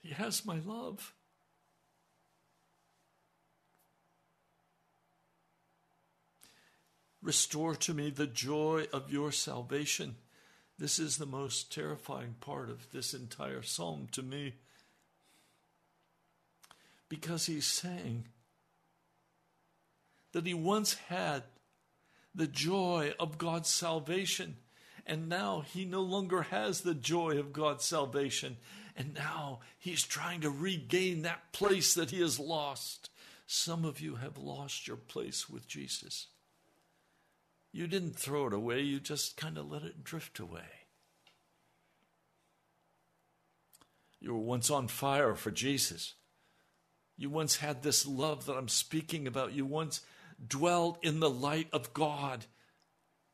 He 0.02 0.10
has 0.10 0.44
my 0.44 0.58
love. 0.64 1.14
Restore 7.24 7.74
to 7.76 7.94
me 7.94 8.10
the 8.10 8.26
joy 8.26 8.86
of 8.92 9.10
your 9.10 9.32
salvation. 9.32 10.16
This 10.78 10.98
is 10.98 11.16
the 11.16 11.24
most 11.24 11.72
terrifying 11.72 12.34
part 12.38 12.68
of 12.68 12.90
this 12.92 13.14
entire 13.14 13.62
psalm 13.62 14.08
to 14.12 14.22
me. 14.22 14.56
Because 17.08 17.46
he's 17.46 17.64
saying 17.66 18.26
that 20.32 20.46
he 20.46 20.52
once 20.52 20.94
had 21.08 21.44
the 22.34 22.46
joy 22.46 23.14
of 23.18 23.38
God's 23.38 23.70
salvation, 23.70 24.58
and 25.06 25.26
now 25.26 25.64
he 25.72 25.86
no 25.86 26.02
longer 26.02 26.42
has 26.42 26.82
the 26.82 26.94
joy 26.94 27.38
of 27.38 27.54
God's 27.54 27.86
salvation, 27.86 28.58
and 28.94 29.14
now 29.14 29.60
he's 29.78 30.02
trying 30.02 30.42
to 30.42 30.50
regain 30.50 31.22
that 31.22 31.52
place 31.52 31.94
that 31.94 32.10
he 32.10 32.20
has 32.20 32.38
lost. 32.38 33.08
Some 33.46 33.86
of 33.86 33.98
you 33.98 34.16
have 34.16 34.36
lost 34.36 34.86
your 34.86 34.98
place 34.98 35.48
with 35.48 35.66
Jesus. 35.66 36.26
You 37.74 37.88
didn't 37.88 38.14
throw 38.14 38.46
it 38.46 38.52
away, 38.52 38.82
you 38.82 39.00
just 39.00 39.36
kind 39.36 39.58
of 39.58 39.68
let 39.68 39.82
it 39.82 40.04
drift 40.04 40.38
away. 40.38 40.86
You 44.20 44.32
were 44.32 44.38
once 44.38 44.70
on 44.70 44.86
fire 44.86 45.34
for 45.34 45.50
Jesus. 45.50 46.14
You 47.16 47.30
once 47.30 47.56
had 47.56 47.82
this 47.82 48.06
love 48.06 48.46
that 48.46 48.54
I'm 48.54 48.68
speaking 48.68 49.26
about. 49.26 49.54
You 49.54 49.66
once 49.66 50.02
dwelled 50.46 50.98
in 51.02 51.18
the 51.18 51.28
light 51.28 51.66
of 51.72 51.92
God, 51.92 52.46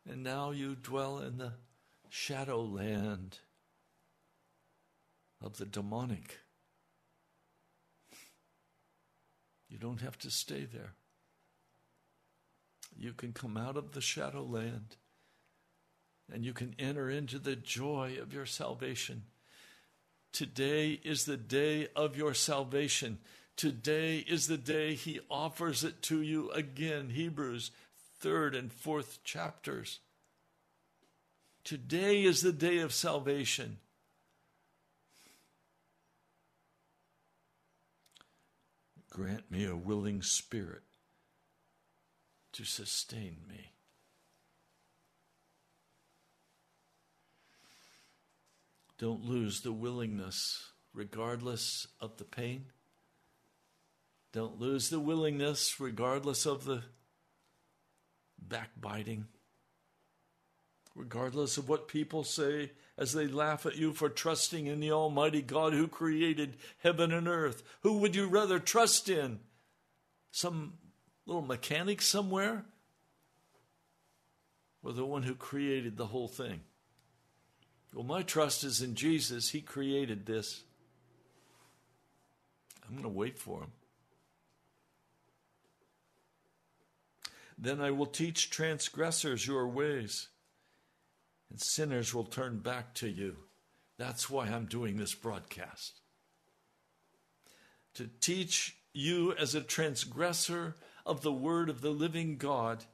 and 0.08 0.22
now 0.22 0.52
you 0.52 0.74
dwell 0.74 1.18
in 1.18 1.36
the 1.36 1.52
shadow 2.08 2.62
land 2.62 3.40
of 5.42 5.58
the 5.58 5.66
demonic. 5.66 6.38
You 9.68 9.76
don't 9.76 10.00
have 10.00 10.16
to 10.20 10.30
stay 10.30 10.64
there 10.64 10.94
you 12.96 13.12
can 13.12 13.32
come 13.32 13.56
out 13.56 13.76
of 13.76 13.92
the 13.92 14.00
shadow 14.00 14.42
land 14.42 14.96
and 16.32 16.44
you 16.44 16.52
can 16.52 16.74
enter 16.78 17.10
into 17.10 17.38
the 17.38 17.56
joy 17.56 18.16
of 18.20 18.32
your 18.32 18.46
salvation. 18.46 19.24
Today 20.32 21.00
is 21.02 21.24
the 21.24 21.36
day 21.36 21.88
of 21.96 22.16
your 22.16 22.34
salvation. 22.34 23.18
Today 23.56 24.18
is 24.18 24.46
the 24.46 24.56
day 24.56 24.94
he 24.94 25.20
offers 25.28 25.82
it 25.82 26.02
to 26.02 26.22
you 26.22 26.50
again. 26.52 27.10
Hebrews, 27.10 27.72
third 28.20 28.54
and 28.54 28.72
fourth 28.72 29.24
chapters. 29.24 30.00
Today 31.64 32.22
is 32.22 32.42
the 32.42 32.52
day 32.52 32.78
of 32.78 32.92
salvation. 32.92 33.78
Grant 39.10 39.50
me 39.50 39.66
a 39.66 39.74
willing 39.74 40.22
spirit 40.22 40.82
to 42.52 42.64
sustain 42.64 43.36
me. 43.48 43.72
Don't 48.98 49.24
lose 49.24 49.62
the 49.62 49.72
willingness, 49.72 50.72
regardless 50.92 51.86
of 52.00 52.18
the 52.18 52.24
pain. 52.24 52.66
Don't 54.32 54.60
lose 54.60 54.90
the 54.90 55.00
willingness, 55.00 55.80
regardless 55.80 56.44
of 56.44 56.64
the 56.64 56.82
backbiting, 58.38 59.26
regardless 60.94 61.56
of 61.56 61.68
what 61.68 61.88
people 61.88 62.24
say 62.24 62.72
as 62.98 63.12
they 63.12 63.26
laugh 63.26 63.64
at 63.64 63.76
you 63.76 63.94
for 63.94 64.10
trusting 64.10 64.66
in 64.66 64.80
the 64.80 64.92
Almighty 64.92 65.40
God 65.40 65.72
who 65.72 65.88
created 65.88 66.58
heaven 66.78 67.10
and 67.10 67.26
earth. 67.26 67.62
Who 67.82 67.98
would 67.98 68.14
you 68.14 68.26
rather 68.26 68.58
trust 68.58 69.08
in? 69.08 69.40
Some 70.30 70.74
little 71.30 71.46
mechanic 71.46 72.02
somewhere 72.02 72.64
or 74.82 74.92
the 74.92 75.06
one 75.06 75.22
who 75.22 75.34
created 75.36 75.96
the 75.96 76.06
whole 76.06 76.26
thing? 76.26 76.60
Well, 77.94 78.04
my 78.04 78.22
trust 78.22 78.64
is 78.64 78.82
in 78.82 78.96
Jesus. 78.96 79.50
He 79.50 79.60
created 79.60 80.26
this. 80.26 80.62
I'm 82.84 82.94
going 82.94 83.04
to 83.04 83.08
wait 83.08 83.38
for 83.38 83.60
him. 83.60 83.70
Then 87.56 87.80
I 87.80 87.92
will 87.92 88.06
teach 88.06 88.50
transgressors 88.50 89.46
your 89.46 89.68
ways, 89.68 90.28
and 91.48 91.60
sinners 91.60 92.12
will 92.12 92.24
turn 92.24 92.58
back 92.58 92.94
to 92.94 93.08
you. 93.08 93.36
That's 93.98 94.28
why 94.28 94.46
I'm 94.46 94.64
doing 94.64 94.96
this 94.96 95.14
broadcast. 95.14 96.00
To 97.94 98.08
teach 98.20 98.78
you 98.92 99.32
as 99.34 99.54
a 99.54 99.60
transgressor 99.60 100.74
of 101.10 101.22
the 101.22 101.32
word 101.32 101.68
of 101.68 101.80
the 101.80 101.90
living 101.90 102.36
God, 102.36 102.84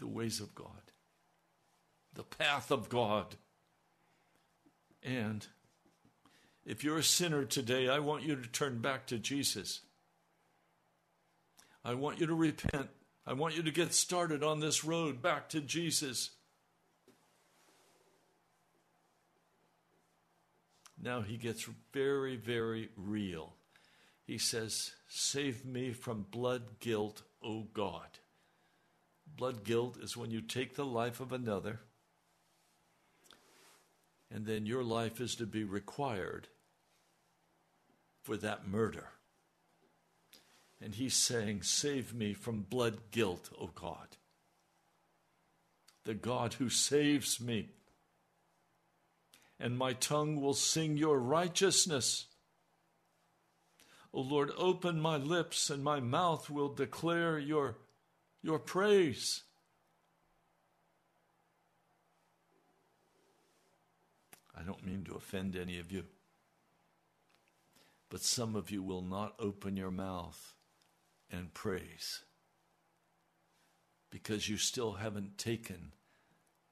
the 0.00 0.08
ways 0.08 0.40
of 0.40 0.52
God, 0.52 0.90
the 2.12 2.24
path 2.24 2.72
of 2.72 2.88
God. 2.88 3.36
And 5.04 5.46
if 6.66 6.82
you're 6.82 6.98
a 6.98 7.04
sinner 7.04 7.44
today, 7.44 7.88
I 7.88 8.00
want 8.00 8.24
you 8.24 8.34
to 8.34 8.48
turn 8.48 8.80
back 8.80 9.06
to 9.06 9.18
Jesus. 9.18 9.80
I 11.84 11.94
want 11.94 12.18
you 12.18 12.26
to 12.26 12.34
repent. 12.34 12.88
I 13.24 13.34
want 13.34 13.56
you 13.56 13.62
to 13.62 13.70
get 13.70 13.94
started 13.94 14.42
on 14.42 14.58
this 14.58 14.84
road 14.84 15.22
back 15.22 15.50
to 15.50 15.60
Jesus. 15.60 16.30
Now 21.00 21.20
he 21.20 21.36
gets 21.36 21.68
very, 21.92 22.34
very 22.34 22.88
real 22.96 23.54
he 24.30 24.38
says, 24.38 24.92
Save 25.08 25.64
me 25.64 25.92
from 25.92 26.24
blood 26.30 26.78
guilt, 26.78 27.24
O 27.42 27.62
God. 27.74 28.20
Blood 29.26 29.64
guilt 29.64 29.98
is 30.00 30.16
when 30.16 30.30
you 30.30 30.40
take 30.40 30.76
the 30.76 30.86
life 30.86 31.18
of 31.18 31.32
another, 31.32 31.80
and 34.32 34.46
then 34.46 34.66
your 34.66 34.84
life 34.84 35.20
is 35.20 35.34
to 35.34 35.46
be 35.46 35.64
required 35.64 36.46
for 38.22 38.36
that 38.36 38.68
murder. 38.68 39.08
And 40.80 40.94
he's 40.94 41.16
saying, 41.16 41.62
Save 41.62 42.14
me 42.14 42.32
from 42.32 42.62
blood 42.62 43.10
guilt, 43.10 43.50
O 43.60 43.70
God. 43.74 44.16
The 46.04 46.14
God 46.14 46.54
who 46.54 46.68
saves 46.68 47.40
me. 47.40 47.70
And 49.58 49.76
my 49.76 49.92
tongue 49.92 50.40
will 50.40 50.54
sing 50.54 50.96
your 50.96 51.18
righteousness. 51.18 52.26
O 54.12 54.20
Lord, 54.20 54.50
open 54.56 55.00
my 55.00 55.16
lips, 55.16 55.70
and 55.70 55.84
my 55.84 56.00
mouth 56.00 56.50
will 56.50 56.72
declare 56.72 57.38
your, 57.38 57.76
your 58.42 58.58
praise. 58.58 59.42
I 64.56 64.62
don't 64.62 64.84
mean 64.84 65.04
to 65.04 65.14
offend 65.14 65.56
any 65.56 65.78
of 65.78 65.92
you, 65.92 66.04
but 68.10 68.20
some 68.20 68.56
of 68.56 68.70
you 68.70 68.82
will 68.82 69.02
not 69.02 69.34
open 69.38 69.76
your 69.76 69.92
mouth 69.92 70.54
and 71.30 71.54
praise 71.54 72.24
because 74.10 74.48
you 74.48 74.56
still 74.56 74.94
haven't 74.94 75.38
taken 75.38 75.92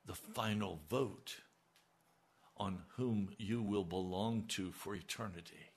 the 0.04 0.14
final 0.14 0.80
vote 0.90 1.36
on 2.56 2.80
whom 2.96 3.30
you 3.38 3.62
will 3.62 3.84
belong 3.84 4.44
to 4.48 4.72
for 4.72 4.94
eternity. 4.94 5.67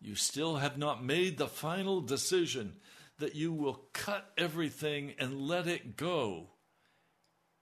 You 0.00 0.14
still 0.14 0.56
have 0.56 0.78
not 0.78 1.04
made 1.04 1.38
the 1.38 1.48
final 1.48 2.00
decision 2.00 2.76
that 3.18 3.34
you 3.34 3.52
will 3.52 3.86
cut 3.92 4.30
everything 4.38 5.14
and 5.18 5.42
let 5.48 5.66
it 5.66 5.96
go 5.96 6.50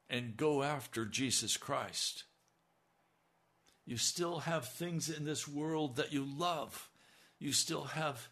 and 0.09 0.37
go 0.37 0.63
after 0.63 1.05
Jesus 1.05 1.57
Christ. 1.57 2.25
You 3.87 3.97
still 3.97 4.41
have 4.41 4.69
things 4.69 5.09
in 5.09 5.25
this 5.25 5.49
world 5.49 5.97
that 5.97 6.13
you 6.13 6.25
love. 6.25 6.91
You 7.39 7.53
still 7.53 7.85
have 7.85 8.29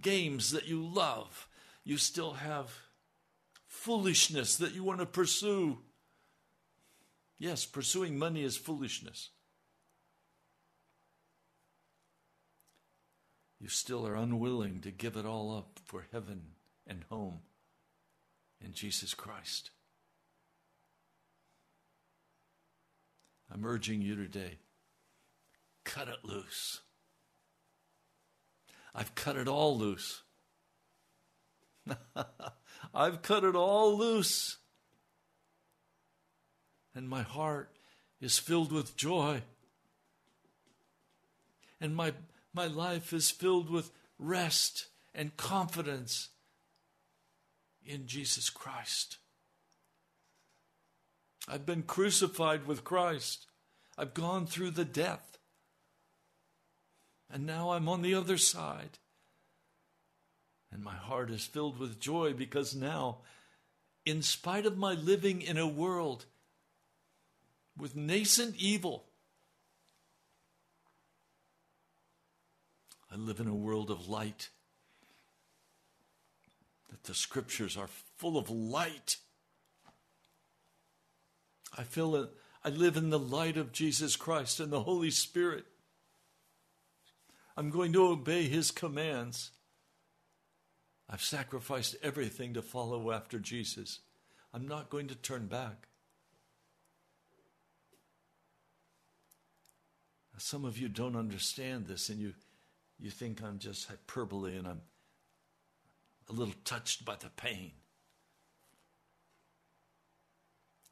games 0.00 0.50
that 0.50 0.66
you 0.66 0.84
love. 0.84 1.48
You 1.84 1.96
still 1.98 2.32
have 2.32 2.74
foolishness 3.66 4.56
that 4.56 4.74
you 4.74 4.82
want 4.82 5.00
to 5.00 5.06
pursue. 5.06 5.78
Yes, 7.38 7.66
pursuing 7.66 8.18
money 8.18 8.42
is 8.42 8.56
foolishness. 8.56 9.30
You 13.60 13.68
still 13.68 14.06
are 14.06 14.16
unwilling 14.16 14.80
to 14.82 14.90
give 14.90 15.16
it 15.16 15.24
all 15.24 15.56
up 15.56 15.80
for 15.84 16.06
heaven 16.12 16.42
and 16.86 17.04
home 17.08 17.40
in 18.62 18.72
Jesus 18.72 19.14
Christ. 19.14 19.70
I'm 23.52 23.64
urging 23.64 24.02
you 24.02 24.16
today 24.16 24.58
cut 25.84 26.08
it 26.08 26.24
loose. 26.24 26.80
I've 28.94 29.14
cut 29.14 29.36
it 29.36 29.48
all 29.48 29.76
loose. 29.76 30.22
I've 32.94 33.22
cut 33.22 33.44
it 33.44 33.54
all 33.54 33.96
loose. 33.96 34.56
And 36.94 37.08
my 37.08 37.22
heart 37.22 37.70
is 38.20 38.38
filled 38.38 38.72
with 38.72 38.96
joy. 38.96 39.42
And 41.80 41.94
my, 41.94 42.12
my 42.54 42.66
life 42.66 43.12
is 43.12 43.30
filled 43.30 43.68
with 43.68 43.90
rest 44.18 44.86
and 45.14 45.36
confidence 45.36 46.28
in 47.84 48.06
Jesus 48.06 48.48
Christ. 48.48 49.18
I've 51.48 51.66
been 51.66 51.82
crucified 51.82 52.66
with 52.66 52.84
Christ. 52.84 53.46
I've 53.98 54.14
gone 54.14 54.46
through 54.46 54.70
the 54.70 54.84
death. 54.84 55.38
And 57.30 57.44
now 57.46 57.72
I'm 57.72 57.88
on 57.88 58.02
the 58.02 58.14
other 58.14 58.38
side. 58.38 58.98
And 60.72 60.82
my 60.82 60.94
heart 60.94 61.30
is 61.30 61.44
filled 61.44 61.78
with 61.78 62.00
joy 62.00 62.32
because 62.32 62.74
now, 62.74 63.18
in 64.06 64.22
spite 64.22 64.66
of 64.66 64.78
my 64.78 64.92
living 64.92 65.42
in 65.42 65.56
a 65.56 65.66
world 65.66 66.26
with 67.76 67.96
nascent 67.96 68.56
evil, 68.56 69.04
I 73.14 73.16
live 73.16 73.38
in 73.38 73.46
a 73.46 73.54
world 73.54 73.90
of 73.90 74.08
light. 74.08 74.48
That 76.90 77.04
the 77.04 77.14
scriptures 77.14 77.76
are 77.76 77.88
full 78.16 78.36
of 78.36 78.50
light. 78.50 79.18
I 81.78 81.84
feel 81.84 82.16
it. 82.16 82.30
I 82.64 82.70
live 82.70 82.96
in 82.96 83.10
the 83.10 83.18
light 83.18 83.56
of 83.56 83.72
Jesus 83.72 84.16
Christ 84.16 84.58
and 84.58 84.72
the 84.72 84.82
Holy 84.82 85.10
Spirit. 85.10 85.64
I'm 87.56 87.70
going 87.70 87.92
to 87.92 88.06
obey 88.06 88.48
his 88.48 88.72
commands. 88.72 89.52
I've 91.08 91.22
sacrificed 91.22 91.94
everything 92.02 92.54
to 92.54 92.62
follow 92.62 93.12
after 93.12 93.38
Jesus. 93.38 94.00
I'm 94.52 94.66
not 94.66 94.90
going 94.90 95.06
to 95.08 95.14
turn 95.14 95.46
back. 95.46 95.86
Some 100.36 100.64
of 100.64 100.76
you 100.76 100.88
don't 100.88 101.16
understand 101.16 101.86
this 101.86 102.08
and 102.08 102.18
you, 102.20 102.34
you 103.04 103.10
think 103.10 103.42
I'm 103.42 103.58
just 103.58 103.86
hyperbole 103.86 104.56
and 104.56 104.66
I'm 104.66 104.80
a 106.30 106.32
little 106.32 106.54
touched 106.64 107.04
by 107.04 107.16
the 107.16 107.28
pain. 107.28 107.72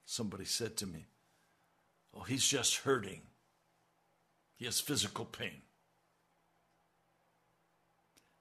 Somebody 0.05 0.45
said 0.45 0.77
to 0.77 0.87
me, 0.87 1.07
Oh, 2.15 2.21
he's 2.21 2.47
just 2.47 2.77
hurting. 2.77 3.23
He 4.57 4.67
has 4.67 4.79
physical 4.79 5.25
pain. 5.25 5.63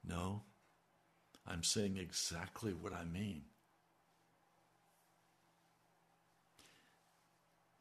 No, 0.05 0.41
I'm 1.47 1.63
saying 1.63 1.95
exactly 1.95 2.73
what 2.73 2.91
I 2.91 3.05
mean. 3.05 3.43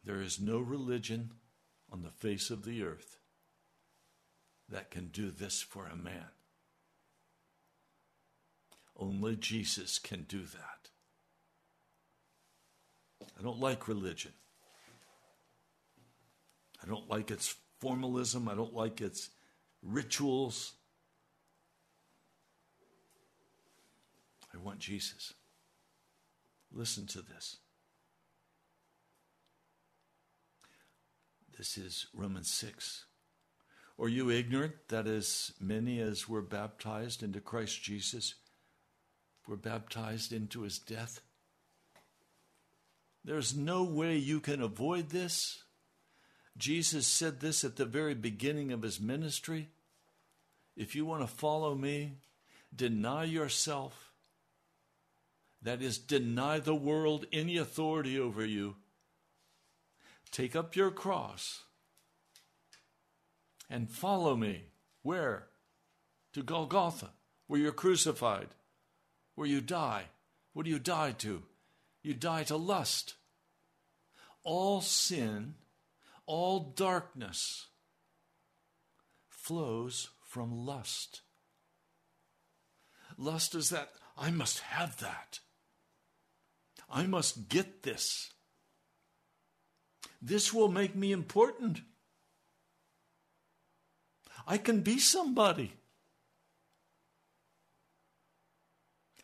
There 0.04 0.22
is 0.22 0.38
no 0.38 0.60
religion 0.60 1.32
on 1.92 2.02
the 2.02 2.10
face 2.10 2.50
of 2.50 2.64
the 2.64 2.84
earth 2.84 3.19
that 4.70 4.90
can 4.90 5.08
do 5.08 5.30
this 5.30 5.60
for 5.60 5.86
a 5.86 5.96
man. 5.96 6.26
Only 8.96 9.36
Jesus 9.36 9.98
can 9.98 10.24
do 10.28 10.42
that. 10.42 10.90
I 13.38 13.42
don't 13.42 13.60
like 13.60 13.88
religion. 13.88 14.32
I 16.82 16.86
don't 16.86 17.08
like 17.08 17.30
its 17.30 17.56
formalism. 17.80 18.48
I 18.48 18.54
don't 18.54 18.74
like 18.74 19.00
its 19.00 19.30
rituals. 19.82 20.72
I 24.54 24.58
want 24.58 24.78
Jesus. 24.78 25.34
Listen 26.72 27.06
to 27.08 27.22
this. 27.22 27.56
This 31.56 31.76
is 31.76 32.06
Romans 32.14 32.50
6. 32.50 33.04
Are 34.00 34.08
you 34.08 34.30
ignorant 34.30 34.88
that 34.88 35.06
as 35.06 35.52
many 35.60 36.00
as 36.00 36.26
were 36.26 36.40
baptized 36.40 37.22
into 37.22 37.38
Christ 37.38 37.82
Jesus 37.82 38.34
were 39.46 39.58
baptized 39.58 40.32
into 40.32 40.62
his 40.62 40.78
death? 40.78 41.20
There's 43.22 43.54
no 43.54 43.84
way 43.84 44.16
you 44.16 44.40
can 44.40 44.62
avoid 44.62 45.10
this. 45.10 45.64
Jesus 46.56 47.06
said 47.06 47.40
this 47.40 47.62
at 47.62 47.76
the 47.76 47.84
very 47.84 48.14
beginning 48.14 48.72
of 48.72 48.80
his 48.80 49.00
ministry. 49.00 49.68
If 50.78 50.94
you 50.94 51.04
want 51.04 51.20
to 51.20 51.26
follow 51.26 51.74
me, 51.74 52.14
deny 52.74 53.24
yourself 53.24 54.12
that 55.60 55.82
is, 55.82 55.98
deny 55.98 56.58
the 56.58 56.74
world 56.74 57.26
any 57.34 57.58
authority 57.58 58.18
over 58.18 58.46
you. 58.46 58.76
Take 60.30 60.56
up 60.56 60.74
your 60.74 60.90
cross 60.90 61.64
and 63.70 63.88
follow 63.88 64.36
me. 64.36 64.64
Where? 65.02 65.46
To 66.34 66.42
Golgotha, 66.42 67.10
where 67.46 67.60
you're 67.60 67.72
crucified, 67.72 68.48
where 69.36 69.48
you 69.48 69.60
die. 69.60 70.04
What 70.52 70.64
do 70.64 70.70
you 70.70 70.78
die 70.78 71.12
to? 71.18 71.44
You 72.02 72.14
die 72.14 72.42
to 72.44 72.56
lust. 72.56 73.14
All 74.42 74.80
sin, 74.80 75.54
all 76.26 76.72
darkness 76.76 77.68
flows 79.28 80.10
from 80.22 80.66
lust. 80.66 81.22
Lust 83.16 83.54
is 83.54 83.70
that 83.70 83.90
I 84.16 84.30
must 84.30 84.60
have 84.60 84.98
that. 85.00 85.40
I 86.90 87.06
must 87.06 87.48
get 87.48 87.82
this. 87.82 88.32
This 90.20 90.52
will 90.52 90.68
make 90.68 90.94
me 90.94 91.12
important. 91.12 91.80
I 94.46 94.58
can 94.58 94.80
be 94.80 94.98
somebody. 94.98 95.74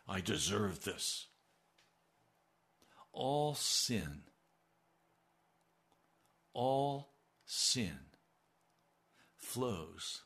I 0.09 0.21
deserve 0.21 0.85
this. 0.85 1.27
All 3.13 3.55
sin, 3.55 4.23
all 6.53 7.15
sin 7.45 7.99
flows 9.37 10.23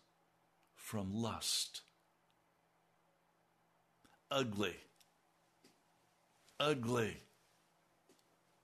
from 0.74 1.14
lust. 1.14 1.82
Ugly. 4.30 4.76
Ugly. 6.59 7.16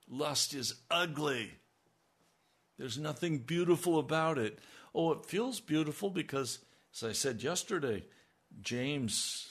Lust 0.09 0.55
is 0.55 0.75
ugly. 0.91 1.53
There's 2.79 2.99
nothing 2.99 3.39
beautiful 3.39 3.99
about 3.99 4.39
it. 4.39 4.59
Oh, 4.97 5.13
it 5.13 5.27
feels 5.27 5.61
beautiful 5.61 6.09
because, 6.09 6.61
as 6.95 7.05
I 7.05 7.13
said 7.13 7.43
yesterday, 7.43 8.05
James 8.63 9.47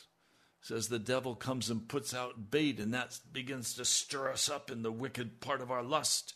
says 0.60 0.88
the 0.88 0.98
devil 0.98 1.36
comes 1.36 1.70
and 1.70 1.88
puts 1.88 2.16
out 2.16 2.50
bait, 2.50 2.80
and 2.80 2.96
that 2.96 3.20
begins 3.32 3.76
to 3.76 3.86
stir 3.86 4.32
us 4.32 4.50
up 4.50 4.72
in 4.72 4.82
the 4.82 4.92
wicked 4.92 5.40
part 5.42 5.62
of 5.62 5.70
our 5.70 5.84
lust. 5.84 6.34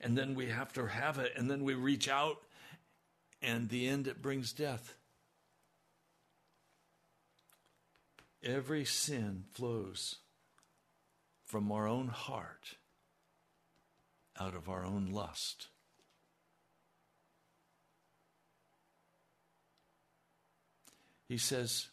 And 0.00 0.16
then 0.16 0.36
we 0.36 0.46
have 0.46 0.72
to 0.74 0.86
have 0.86 1.18
it, 1.18 1.32
and 1.36 1.50
then 1.50 1.64
we 1.64 1.74
reach 1.74 2.08
out, 2.08 2.36
and 3.42 3.68
the 3.68 3.88
end 3.88 4.06
it 4.06 4.22
brings 4.22 4.52
death. 4.52 4.94
Every 8.44 8.84
sin 8.84 9.42
flows 9.52 10.18
from 11.44 11.72
our 11.72 11.88
own 11.88 12.06
heart 12.06 12.76
out 14.38 14.54
of 14.54 14.68
our 14.68 14.84
own 14.84 15.10
lust. 15.10 15.66
He 21.32 21.38
says, 21.38 21.88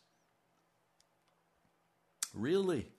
Really? 2.34 2.92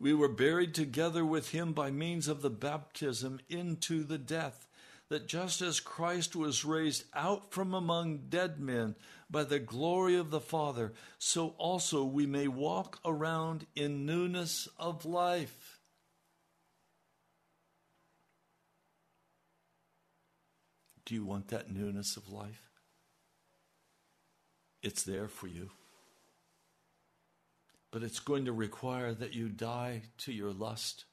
We 0.00 0.14
were 0.14 0.30
buried 0.30 0.74
together 0.74 1.22
with 1.22 1.50
him 1.50 1.74
by 1.74 1.90
means 1.90 2.28
of 2.28 2.40
the 2.40 2.48
baptism 2.48 3.38
into 3.46 4.04
the 4.04 4.16
death, 4.16 4.66
that 5.10 5.28
just 5.28 5.60
as 5.60 5.80
Christ 5.80 6.34
was 6.34 6.64
raised 6.64 7.04
out 7.12 7.52
from 7.52 7.74
among 7.74 8.30
dead 8.30 8.58
men 8.58 8.94
by 9.28 9.44
the 9.44 9.58
glory 9.58 10.16
of 10.16 10.30
the 10.30 10.40
Father, 10.40 10.94
so 11.18 11.48
also 11.58 12.04
we 12.04 12.24
may 12.24 12.48
walk 12.48 12.98
around 13.04 13.66
in 13.76 14.06
newness 14.06 14.66
of 14.78 15.04
life. 15.04 15.78
Do 21.04 21.14
you 21.14 21.26
want 21.26 21.48
that 21.48 21.70
newness 21.70 22.16
of 22.16 22.30
life? 22.30 22.67
It's 24.82 25.02
there 25.02 25.28
for 25.28 25.46
you. 25.46 25.70
But 27.90 28.02
it's 28.02 28.20
going 28.20 28.44
to 28.44 28.52
require 28.52 29.14
that 29.14 29.34
you 29.34 29.48
die 29.48 30.02
to 30.18 30.32
your 30.32 30.52
lust. 30.52 31.04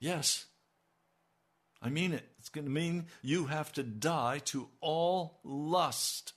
Yes, 0.00 0.46
I 1.80 1.90
mean 1.90 2.12
it. 2.12 2.24
It's 2.38 2.48
going 2.48 2.64
to 2.64 2.70
mean 2.70 3.06
you 3.22 3.46
have 3.46 3.72
to 3.74 3.82
die 3.82 4.40
to 4.46 4.68
all 4.80 5.40
lust. 5.44 6.32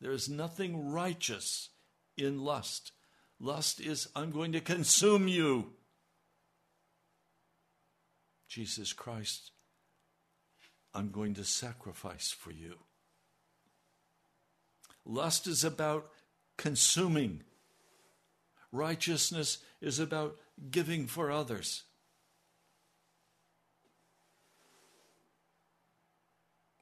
There 0.00 0.12
is 0.12 0.28
nothing 0.28 0.90
righteous 0.90 1.70
in 2.16 2.44
lust. 2.44 2.92
Lust 3.40 3.80
is, 3.80 4.08
I'm 4.14 4.30
going 4.30 4.52
to 4.52 4.60
consume 4.60 5.28
you. 5.28 5.72
Jesus 8.48 8.92
Christ, 8.92 9.50
I'm 10.94 11.10
going 11.10 11.34
to 11.34 11.44
sacrifice 11.44 12.30
for 12.30 12.50
you. 12.52 12.76
Lust 15.06 15.46
is 15.46 15.62
about 15.62 16.10
consuming. 16.56 17.44
Righteousness 18.72 19.58
is 19.80 20.00
about 20.00 20.36
giving 20.70 21.06
for 21.06 21.30
others. 21.30 21.84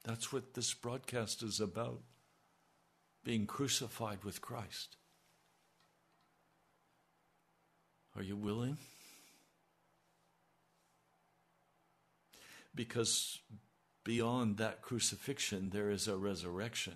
That's 0.05 0.33
what 0.33 0.55
this 0.55 0.73
broadcast 0.73 1.43
is 1.43 1.61
about 1.61 2.01
being 3.25 3.47
crucified 3.47 4.25
with 4.25 4.41
Christ. 4.41 4.97
Are 8.17 8.23
you 8.23 8.37
willing? 8.37 8.79
Because 12.75 13.39
beyond 14.03 14.59
that 14.59 14.83
crucifixion, 14.83 15.71
there 15.71 15.91
is 15.91 16.07
a 16.07 16.17
resurrection. 16.17 16.95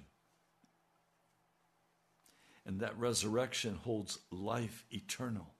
And 2.69 2.81
that 2.81 2.99
resurrection 2.99 3.81
holds 3.83 4.19
life 4.31 4.85
eternal. 4.91 5.55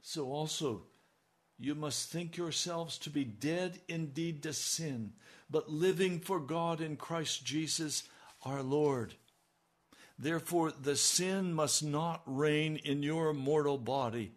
So, 0.00 0.30
also, 0.30 0.82
you 1.58 1.74
must 1.74 2.12
think 2.12 2.36
yourselves 2.36 2.98
to 2.98 3.10
be 3.10 3.24
dead 3.24 3.80
indeed 3.88 4.44
to 4.44 4.52
sin, 4.52 5.14
but 5.50 5.68
living 5.68 6.20
for 6.20 6.38
God 6.38 6.80
in 6.80 6.96
Christ 6.96 7.44
Jesus 7.44 8.04
our 8.44 8.62
Lord. 8.62 9.14
Therefore, 10.16 10.70
the 10.70 10.94
sin 10.94 11.52
must 11.52 11.82
not 11.82 12.22
reign 12.26 12.76
in 12.76 13.02
your 13.02 13.32
mortal 13.32 13.76
body. 13.76 14.34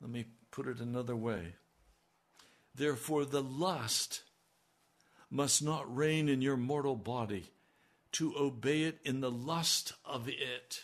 Let 0.00 0.10
me 0.10 0.24
put 0.50 0.66
it 0.66 0.80
another 0.80 1.14
way. 1.14 1.54
Therefore, 2.74 3.24
the 3.24 3.42
lust 3.42 4.22
must 5.32 5.62
not 5.62 5.96
reign 5.96 6.28
in 6.28 6.42
your 6.42 6.58
mortal 6.58 6.94
body, 6.94 7.50
to 8.12 8.34
obey 8.36 8.82
it 8.82 8.98
in 9.02 9.22
the 9.22 9.30
lust 9.30 9.94
of 10.04 10.28
it. 10.28 10.82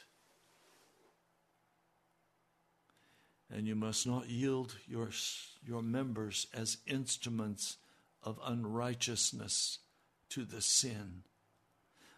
And 3.53 3.67
you 3.67 3.75
must 3.75 4.07
not 4.07 4.31
yield 4.31 4.77
your, 4.87 5.11
your 5.63 5.83
members 5.83 6.47
as 6.55 6.79
instruments 6.87 7.77
of 8.23 8.41
unrighteousness 8.43 9.81
to 10.31 10.47
the 10.47 10.63
sin. 10.63 11.25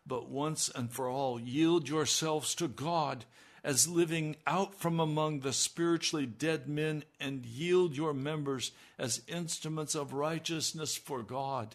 But 0.07 0.31
once 0.31 0.71
and 0.73 0.91
for 0.91 1.09
all, 1.09 1.41
yield 1.41 1.89
yourselves 1.89 2.55
to 2.57 2.69
God 2.69 3.25
as 3.65 3.89
living 3.89 4.37
out 4.47 4.77
from 4.77 5.01
among 5.01 5.41
the 5.41 5.53
spiritually 5.53 6.27
dead 6.27 6.69
men, 6.69 7.03
and 7.19 7.45
yield 7.45 7.97
your 7.97 8.15
members 8.15 8.71
as 8.99 9.21
instruments 9.27 9.97
of 9.97 10.13
righteousness 10.13 10.97
for 10.97 11.23
God 11.25 11.75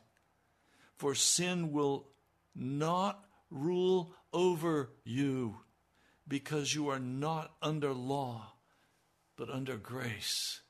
for 0.98 1.16
sin 1.16 1.72
will 1.72 2.08
not 2.56 3.24
rule 3.50 4.14
over 4.34 4.90
you 5.04 5.58
because 6.28 6.74
you 6.74 6.90
are 6.90 7.00
not 7.00 7.54
under 7.62 7.94
law, 7.94 8.54
but 9.38 9.50
under 9.50 9.78
grace. 9.78 10.62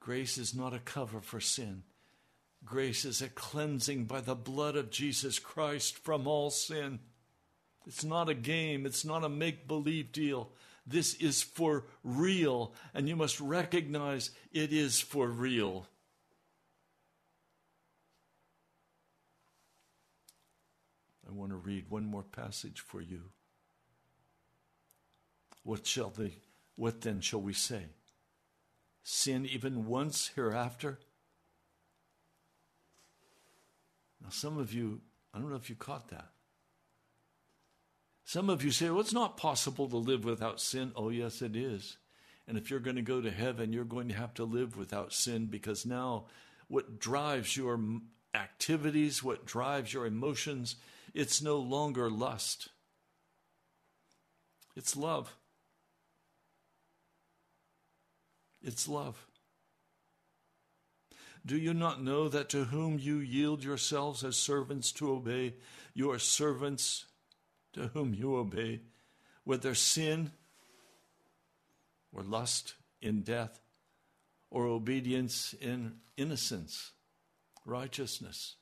Grace 0.00 0.38
is 0.38 0.54
not 0.54 0.72
a 0.72 0.78
cover 0.78 1.20
for 1.20 1.40
sin. 1.40 1.82
Grace 2.64 3.04
is 3.04 3.22
a 3.22 3.28
cleansing 3.28 4.04
by 4.04 4.20
the 4.20 4.34
blood 4.34 4.76
of 4.76 4.90
Jesus 4.90 5.38
Christ 5.38 5.98
from 5.98 6.26
all 6.26 6.50
sin. 6.50 7.00
It's 7.86 8.04
not 8.04 8.28
a 8.28 8.34
game, 8.34 8.86
it's 8.86 9.04
not 9.04 9.24
a 9.24 9.28
make 9.28 9.66
believe 9.66 10.12
deal. 10.12 10.50
This 10.86 11.14
is 11.14 11.42
for 11.42 11.84
real, 12.02 12.74
and 12.94 13.08
you 13.08 13.16
must 13.16 13.40
recognize 13.40 14.30
it 14.52 14.72
is 14.72 15.00
for 15.00 15.28
real. 15.28 15.86
I 21.30 21.32
want 21.32 21.52
to 21.52 21.56
read 21.56 21.86
one 21.88 22.06
more 22.06 22.24
passage 22.24 22.80
for 22.80 23.00
you. 23.00 23.30
What 25.62 25.86
shall 25.86 26.10
they 26.10 26.32
what 26.76 27.02
then 27.02 27.20
shall 27.20 27.42
we 27.42 27.52
say? 27.52 27.84
Sin 29.02 29.46
even 29.46 29.86
once 29.86 30.30
hereafter? 30.34 30.98
Now 34.22 34.30
some 34.30 34.58
of 34.58 34.72
you, 34.72 35.02
I 35.34 35.38
don't 35.38 35.50
know 35.50 35.56
if 35.56 35.68
you 35.68 35.76
caught 35.76 36.08
that. 36.08 36.30
Some 38.24 38.48
of 38.48 38.64
you 38.64 38.70
say, 38.70 38.88
well, 38.88 39.00
it's 39.00 39.12
not 39.12 39.36
possible 39.36 39.88
to 39.88 39.96
live 39.96 40.24
without 40.24 40.60
sin. 40.60 40.92
Oh, 40.94 41.08
yes, 41.08 41.42
it 41.42 41.56
is. 41.56 41.96
And 42.46 42.56
if 42.56 42.70
you're 42.70 42.80
going 42.80 42.96
to 42.96 43.02
go 43.02 43.20
to 43.20 43.30
heaven, 43.30 43.72
you're 43.72 43.84
going 43.84 44.08
to 44.08 44.14
have 44.14 44.34
to 44.34 44.44
live 44.44 44.76
without 44.76 45.12
sin 45.12 45.46
because 45.46 45.84
now 45.84 46.26
what 46.68 46.98
drives 46.98 47.56
your 47.56 47.78
activities, 48.34 49.22
what 49.22 49.46
drives 49.46 49.92
your 49.92 50.06
emotions, 50.06 50.76
it's 51.14 51.42
no 51.42 51.56
longer 51.58 52.10
lust, 52.10 52.68
it's 54.76 54.96
love. 54.96 55.34
It's 58.62 58.86
love. 58.86 59.26
Do 61.46 61.56
you 61.56 61.72
not 61.72 62.02
know 62.02 62.28
that 62.28 62.50
to 62.50 62.64
whom 62.64 62.98
you 62.98 63.18
yield 63.18 63.64
yourselves 63.64 64.22
as 64.22 64.36
servants 64.36 64.92
to 64.92 65.10
obey, 65.10 65.54
you 65.94 66.10
are 66.10 66.18
servants 66.18 67.06
to 67.72 67.88
whom 67.88 68.12
you 68.12 68.36
obey, 68.36 68.82
whether 69.44 69.74
sin 69.74 70.32
or 72.12 72.22
lust 72.22 72.74
in 73.00 73.22
death, 73.22 73.60
or 74.50 74.66
obedience 74.66 75.54
in 75.60 75.94
innocence, 76.16 76.92
righteousness? 77.64 78.56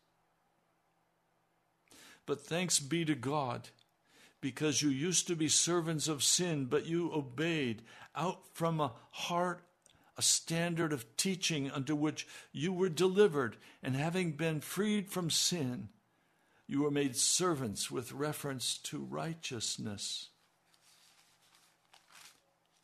But 2.29 2.43
thanks 2.43 2.79
be 2.79 3.07
to 3.07 3.15
God, 3.15 3.71
because 4.43 4.83
you 4.83 4.91
used 4.91 5.27
to 5.29 5.35
be 5.35 5.49
servants 5.49 6.09
of 6.09 6.23
sin, 6.23 6.67
but 6.67 6.85
you 6.85 7.11
obeyed 7.11 7.81
out 8.15 8.41
from 8.53 8.81
a 8.81 8.93
heart 9.11 9.63
a 10.19 10.21
standard 10.21 10.93
of 10.93 11.17
teaching 11.17 11.71
unto 11.71 11.95
which 11.95 12.27
you 12.53 12.71
were 12.71 12.91
delivered, 12.91 13.57
and 13.83 13.97
having 13.97 14.33
been 14.33 14.61
freed 14.61 15.09
from 15.09 15.31
sin, 15.31 15.89
you 16.67 16.83
were 16.83 16.91
made 16.91 17.17
servants 17.17 17.91
with 17.91 18.13
reference 18.13 18.77
to 18.77 18.99
righteousness. 18.99 20.29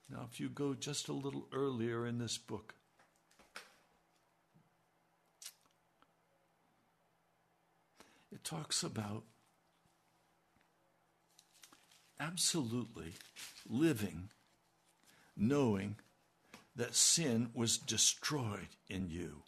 Now, 0.09 0.27
if 0.33 0.41
you 0.41 0.49
go 0.49 0.73
just 0.73 1.09
a 1.09 1.13
little 1.13 1.49
earlier 1.53 2.07
in 2.07 2.17
this 2.17 2.39
book, 2.39 2.75
it 8.33 8.43
talks 8.43 8.83
about 8.83 9.25
absolutely 12.27 13.13
living, 13.69 14.31
knowing 15.37 15.97
that 16.77 16.95
sin 16.95 17.51
was 17.55 17.79
destroyed 17.79 18.69
in 18.89 19.09
you. 19.09 19.43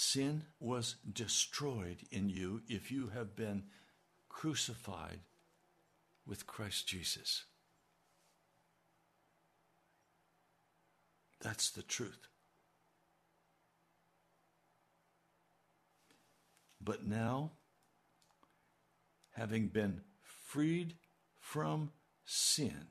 sin 0.00 0.42
was 0.60 0.94
destroyed 1.12 1.98
in 2.12 2.30
you 2.30 2.62
if 2.68 2.90
you 2.90 3.10
have 3.12 3.34
been 3.34 3.64
crucified 4.28 5.18
with 6.24 6.46
Christ 6.46 6.86
Jesus. 6.86 7.44
That's 11.42 11.70
the 11.70 11.82
truth. 11.82 12.28
But 16.80 17.04
now, 17.04 17.50
having 19.38 19.68
been 19.68 20.00
freed 20.20 20.94
from 21.38 21.92
sin 22.24 22.88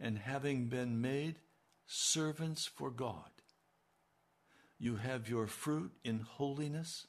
and 0.00 0.18
having 0.18 0.66
been 0.66 1.00
made 1.00 1.36
servants 1.86 2.66
for 2.66 2.90
God, 2.90 3.30
you 4.78 4.96
have 4.96 5.28
your 5.28 5.46
fruit 5.46 5.92
in 6.02 6.18
holiness 6.20 7.06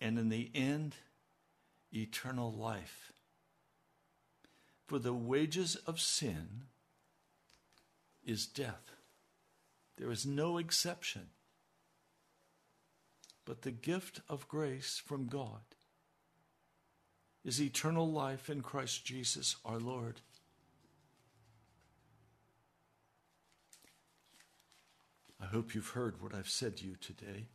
and 0.00 0.18
in 0.18 0.28
the 0.28 0.50
end, 0.54 0.94
eternal 1.92 2.52
life. 2.52 3.12
For 4.86 5.00
the 5.00 5.14
wages 5.14 5.74
of 5.74 5.98
sin 5.98 6.66
is 8.24 8.46
death. 8.46 8.92
There 9.96 10.12
is 10.12 10.24
no 10.24 10.58
exception. 10.58 11.30
But 13.44 13.62
the 13.62 13.72
gift 13.72 14.20
of 14.28 14.46
grace 14.46 15.02
from 15.04 15.26
God 15.26 15.75
is 17.46 17.62
eternal 17.62 18.10
life 18.10 18.50
in 18.50 18.60
Christ 18.60 19.04
Jesus 19.04 19.54
our 19.64 19.78
Lord. 19.78 20.20
I 25.40 25.46
hope 25.46 25.72
you've 25.72 25.90
heard 25.90 26.20
what 26.20 26.34
I've 26.34 26.48
said 26.48 26.78
to 26.78 26.84
you 26.84 26.96
today. 27.00 27.46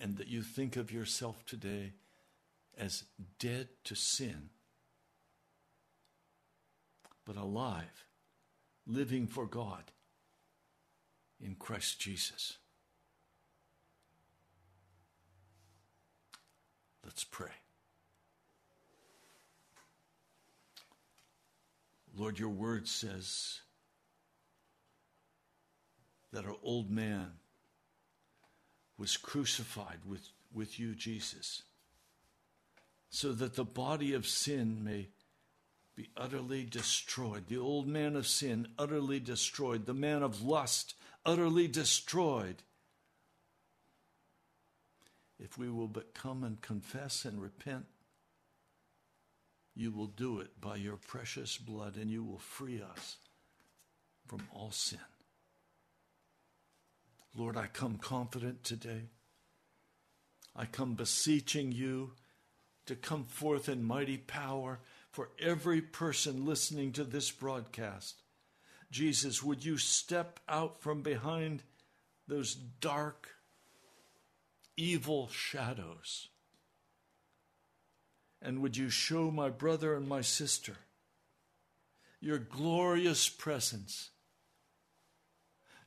And 0.00 0.16
that 0.16 0.28
you 0.28 0.42
think 0.42 0.76
of 0.76 0.90
yourself 0.90 1.44
today 1.44 1.92
as 2.78 3.04
dead 3.38 3.68
to 3.84 3.94
sin, 3.94 4.48
but 7.26 7.36
alive, 7.36 8.06
living 8.86 9.26
for 9.26 9.44
God 9.44 9.90
in 11.38 11.56
Christ 11.56 12.00
Jesus. 12.00 12.56
Let's 17.08 17.24
pray. 17.24 17.48
Lord, 22.14 22.38
your 22.38 22.50
word 22.50 22.86
says 22.86 23.60
that 26.34 26.44
our 26.44 26.56
old 26.62 26.90
man 26.90 27.30
was 28.98 29.16
crucified 29.16 30.00
with, 30.06 30.20
with 30.52 30.78
you, 30.78 30.94
Jesus, 30.94 31.62
so 33.08 33.32
that 33.32 33.54
the 33.54 33.64
body 33.64 34.12
of 34.12 34.26
sin 34.26 34.84
may 34.84 35.08
be 35.96 36.10
utterly 36.14 36.64
destroyed. 36.64 37.46
The 37.48 37.56
old 37.56 37.88
man 37.88 38.16
of 38.16 38.26
sin, 38.26 38.68
utterly 38.78 39.18
destroyed. 39.18 39.86
The 39.86 39.94
man 39.94 40.22
of 40.22 40.42
lust, 40.42 40.94
utterly 41.24 41.68
destroyed. 41.68 42.56
If 45.38 45.56
we 45.56 45.70
will 45.70 45.88
but 45.88 46.14
come 46.14 46.42
and 46.44 46.60
confess 46.60 47.24
and 47.24 47.40
repent, 47.40 47.86
you 49.74 49.92
will 49.92 50.06
do 50.06 50.40
it 50.40 50.60
by 50.60 50.76
your 50.76 50.96
precious 50.96 51.56
blood 51.56 51.96
and 51.96 52.10
you 52.10 52.24
will 52.24 52.38
free 52.38 52.82
us 52.82 53.16
from 54.26 54.42
all 54.52 54.72
sin. 54.72 54.98
Lord, 57.36 57.56
I 57.56 57.66
come 57.66 57.98
confident 57.98 58.64
today. 58.64 59.02
I 60.56 60.64
come 60.64 60.94
beseeching 60.94 61.70
you 61.70 62.12
to 62.86 62.96
come 62.96 63.24
forth 63.24 63.68
in 63.68 63.84
mighty 63.84 64.16
power 64.16 64.80
for 65.12 65.30
every 65.38 65.80
person 65.80 66.44
listening 66.44 66.92
to 66.92 67.04
this 67.04 67.30
broadcast. 67.30 68.22
Jesus, 68.90 69.42
would 69.42 69.64
you 69.64 69.78
step 69.78 70.40
out 70.48 70.80
from 70.80 71.02
behind 71.02 71.62
those 72.26 72.54
dark, 72.54 73.28
evil 74.78 75.28
shadows? 75.28 76.28
And 78.40 78.62
would 78.62 78.76
you 78.76 78.88
show 78.88 79.30
my 79.30 79.50
brother 79.50 79.94
and 79.94 80.08
my 80.08 80.20
sister 80.20 80.76
your 82.20 82.38
glorious 82.38 83.28
presence? 83.28 84.10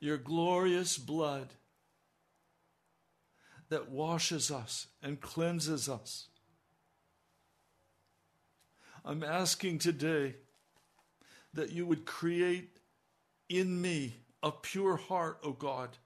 your 0.02 0.18
glorious 0.18 0.98
blood 0.98 1.54
that 3.70 3.90
washes 3.90 4.52
us 4.52 4.88
and 5.02 5.22
cleanses 5.22 5.88
us. 5.88 6.28
I'm 9.06 9.24
asking 9.24 9.78
today 9.78 10.36
that 11.54 11.72
you 11.72 11.86
would 11.86 12.06
create 12.06 12.78
in 13.48 13.80
me 13.80 14.16
a 14.44 14.52
pure 14.52 14.98
heart, 14.98 15.38
O 15.44 15.52
God, 15.52 15.98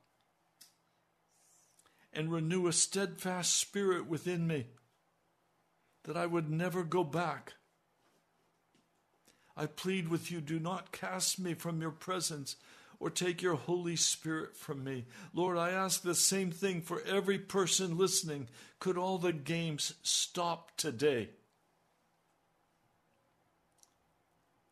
and 2.16 2.32
renew 2.32 2.68
a 2.68 2.74
steadfast 2.74 3.55
spirit 3.55 4.07
within 4.07 4.47
me, 4.47 4.68
that 6.03 6.18
I 6.18 6.26
would 6.26 6.49
never 6.49 6.84
go 6.84 7.03
back. 7.03 7.53
I 9.57 9.66
plead 9.66 10.09
with 10.09 10.32
you, 10.32 10.41
do 10.41 10.59
not 10.59 10.91
cast 10.91 11.39
me 11.39 11.53
from 11.53 11.82
your 11.82 11.91
presence 11.91 12.55
or 12.99 13.09
take 13.09 13.41
your 13.41 13.55
Holy 13.55 13.95
Spirit 13.95 14.55
from 14.55 14.84
me. 14.84 15.05
Lord, 15.34 15.57
I 15.57 15.72
ask 15.72 16.01
the 16.01 16.16
same 16.16 16.51
thing 16.51 16.82
for 16.82 17.01
every 17.01 17.38
person 17.38 17.97
listening. 17.97 18.47
Could 18.80 18.97
all 18.97 19.18
the 19.18 19.34
games 19.34 19.93
stop 20.01 20.72
today? 20.78 21.30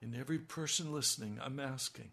In 0.01 0.15
every 0.15 0.39
person 0.39 0.91
listening, 0.91 1.39
I'm 1.41 1.59
asking 1.59 2.11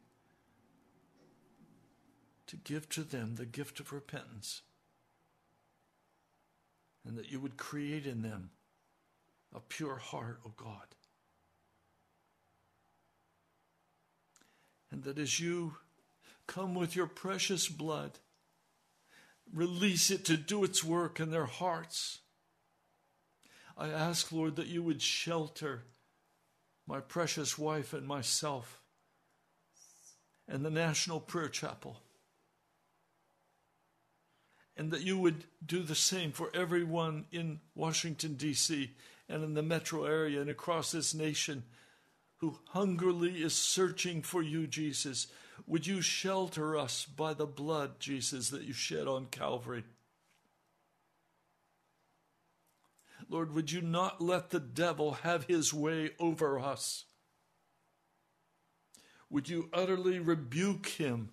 to 2.47 2.57
give 2.57 2.89
to 2.91 3.03
them 3.03 3.37
the 3.37 3.47
gift 3.47 3.81
of 3.81 3.93
repentance 3.93 4.63
and 7.07 7.17
that 7.17 7.31
you 7.31 7.41
would 7.41 7.57
create 7.57 8.07
in 8.07 8.23
them 8.23 8.51
a 9.55 9.61
pure 9.61 9.97
heart, 9.97 10.41
O 10.45 10.49
oh 10.49 10.53
God. 10.57 10.87
And 14.91 15.05
that 15.05 15.19
as 15.19 15.39
you 15.41 15.75
Come 16.51 16.75
with 16.75 16.97
your 16.97 17.07
precious 17.07 17.69
blood. 17.69 18.19
Release 19.55 20.11
it 20.11 20.25
to 20.25 20.37
do 20.37 20.65
its 20.65 20.83
work 20.83 21.21
in 21.21 21.31
their 21.31 21.47
hearts. 21.47 22.19
I 23.79 23.87
ask, 23.87 24.33
Lord, 24.33 24.57
that 24.57 24.67
you 24.67 24.83
would 24.83 25.01
shelter 25.01 25.85
my 26.89 26.99
precious 26.99 27.57
wife 27.57 27.93
and 27.93 28.05
myself 28.05 28.81
and 30.49 30.65
the 30.65 30.71
National 30.71 31.21
Prayer 31.21 31.49
Chapel. 31.49 32.01
And 34.77 34.91
that 34.93 35.03
you 35.03 35.19
would 35.19 35.45
do 35.65 35.83
the 35.83 35.95
same 35.95 36.33
for 36.33 36.51
everyone 36.55 37.27
in 37.33 37.61
Washington, 37.75 38.35
D.C., 38.35 38.91
and 39.29 39.45
in 39.45 39.55
the 39.55 39.63
metro 39.63 40.05
area 40.05 40.41
and 40.41 40.51
across 40.51 40.91
this 40.91 41.15
nation 41.15 41.63
who 42.39 42.59
hungrily 42.71 43.43
is 43.43 43.55
searching 43.55 44.23
for 44.23 44.43
you, 44.43 44.67
Jesus. 44.67 45.29
Would 45.67 45.87
you 45.87 46.01
shelter 46.01 46.77
us 46.77 47.05
by 47.05 47.35
the 47.35 47.47
blood, 47.47 48.01
Jesus, 48.01 48.51
that 48.51 48.63
you 48.63 48.73
shed 48.73 49.07
on 49.07 49.27
Calvary? 49.27 49.85
Lord, 53.29 53.55
would 53.55 53.71
you 53.71 53.81
not 53.81 54.21
let 54.21 54.51
the 54.51 54.59
devil 54.59 55.13
have 55.13 55.45
his 55.45 55.73
way 55.73 56.11
over 56.19 56.59
us? 56.59 57.05
Would 59.29 59.49
you 59.49 59.69
utterly 59.73 60.19
rebuke 60.19 60.89
him 60.89 61.31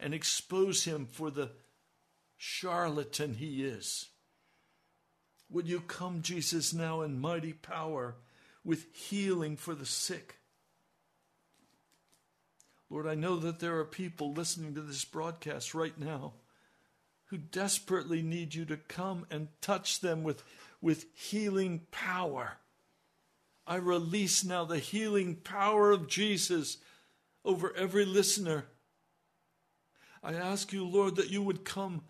and 0.00 0.14
expose 0.14 0.84
him 0.84 1.06
for 1.06 1.30
the 1.30 1.50
charlatan 2.44 3.34
he 3.34 3.62
is? 3.62 4.08
Would 5.48 5.68
you 5.68 5.78
come, 5.78 6.22
Jesus, 6.22 6.74
now 6.74 7.02
in 7.02 7.20
mighty 7.20 7.52
power 7.52 8.16
with 8.64 8.92
healing 8.92 9.56
for 9.56 9.76
the 9.76 9.86
sick? 9.86 10.38
Lord, 12.90 13.06
I 13.06 13.14
know 13.14 13.36
that 13.36 13.60
there 13.60 13.78
are 13.78 13.84
people 13.84 14.32
listening 14.32 14.74
to 14.74 14.80
this 14.80 15.04
broadcast 15.04 15.72
right 15.72 15.96
now 15.96 16.32
who 17.26 17.38
desperately 17.38 18.22
need 18.22 18.56
you 18.56 18.64
to 18.64 18.76
come 18.76 19.24
and 19.30 19.46
touch 19.60 20.00
them 20.00 20.24
with, 20.24 20.42
with 20.80 21.06
healing 21.14 21.82
power. 21.92 22.58
I 23.68 23.76
release 23.76 24.44
now 24.44 24.64
the 24.64 24.80
healing 24.80 25.36
power 25.36 25.92
of 25.92 26.08
Jesus 26.08 26.78
over 27.44 27.72
every 27.76 28.04
listener. 28.04 28.64
I 30.24 30.34
ask 30.34 30.72
you, 30.72 30.84
Lord, 30.84 31.14
that 31.16 31.30
you 31.30 31.40
would 31.40 31.64
come 31.64 32.02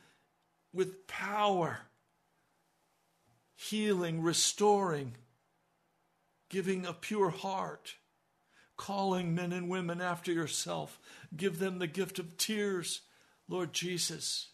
with 0.72 1.06
power, 1.06 1.80
healing, 3.54 4.22
restoring, 4.22 5.14
giving 6.48 6.86
a 6.86 6.92
pure 6.92 7.30
heart 7.30 7.96
calling 8.76 9.34
men 9.34 9.52
and 9.52 9.68
women 9.68 10.00
after 10.00 10.32
yourself. 10.32 10.98
Give 11.36 11.58
them 11.58 11.78
the 11.78 11.86
gift 11.86 12.18
of 12.18 12.36
tears, 12.36 13.02
Lord 13.48 13.72
Jesus, 13.72 14.48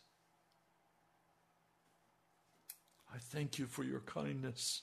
I 3.14 3.19
thank 3.19 3.59
you 3.59 3.66
for 3.66 3.85
your 3.85 4.01
kindness. 4.01 4.83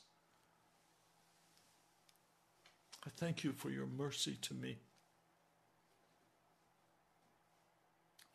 I 3.05 3.09
thank 3.15 3.43
you 3.43 3.51
for 3.51 3.69
your 3.69 3.85
mercy 3.85 4.37
to 4.41 4.53
me. 4.53 4.79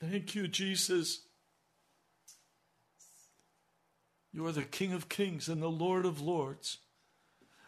Thank 0.00 0.34
you, 0.34 0.48
Jesus. 0.48 1.22
You 4.32 4.46
are 4.46 4.52
the 4.52 4.62
King 4.62 4.92
of 4.92 5.08
kings 5.08 5.48
and 5.48 5.60
the 5.60 5.70
Lord 5.70 6.06
of 6.06 6.20
lords. 6.20 6.78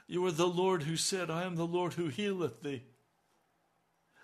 You 0.06 0.24
are 0.26 0.32
the 0.32 0.46
Lord 0.46 0.84
who 0.84 0.96
said, 0.96 1.30
I 1.30 1.44
am 1.44 1.56
the 1.56 1.66
Lord 1.66 1.94
who 1.94 2.08
healeth 2.08 2.62
thee. 2.62 2.84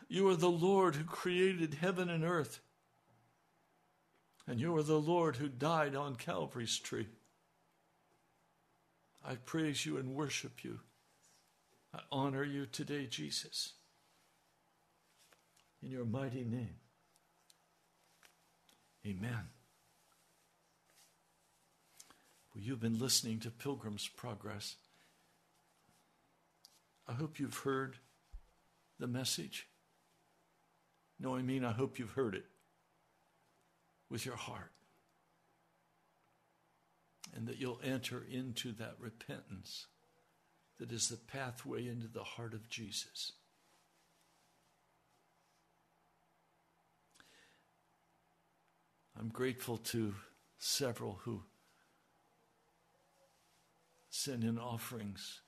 You 0.08 0.28
are 0.28 0.36
the 0.36 0.50
Lord 0.50 0.96
who 0.96 1.04
created 1.04 1.74
heaven 1.74 2.08
and 2.08 2.24
earth. 2.24 2.60
And 4.46 4.60
you 4.60 4.74
are 4.76 4.82
the 4.82 5.00
Lord 5.00 5.36
who 5.36 5.48
died 5.48 5.94
on 5.94 6.16
Calvary's 6.16 6.78
tree. 6.78 7.08
I 9.26 9.34
praise 9.34 9.84
you 9.84 9.98
and 9.98 10.14
worship 10.14 10.64
you. 10.64 10.80
I 11.94 12.00
honor 12.10 12.44
you 12.44 12.66
today, 12.66 13.06
Jesus. 13.06 13.72
In 15.82 15.90
your 15.90 16.04
mighty 16.04 16.44
name. 16.44 16.76
Amen. 19.06 19.57
You've 22.60 22.80
been 22.80 22.98
listening 22.98 23.38
to 23.40 23.50
Pilgrim's 23.50 24.08
Progress. 24.08 24.76
I 27.06 27.12
hope 27.12 27.38
you've 27.38 27.58
heard 27.58 27.98
the 28.98 29.06
message. 29.06 29.68
No, 31.20 31.36
I 31.36 31.42
mean, 31.42 31.64
I 31.64 31.70
hope 31.70 31.98
you've 31.98 32.10
heard 32.10 32.34
it 32.34 32.46
with 34.10 34.26
your 34.26 34.34
heart. 34.34 34.72
And 37.34 37.46
that 37.46 37.58
you'll 37.58 37.80
enter 37.84 38.26
into 38.28 38.72
that 38.72 38.96
repentance 38.98 39.86
that 40.78 40.90
is 40.90 41.08
the 41.08 41.16
pathway 41.16 41.86
into 41.86 42.08
the 42.08 42.24
heart 42.24 42.54
of 42.54 42.68
Jesus. 42.68 43.32
I'm 49.18 49.28
grateful 49.28 49.76
to 49.76 50.14
several 50.58 51.20
who 51.22 51.42
send 54.18 54.42
in 54.42 54.58
offerings. 54.58 55.42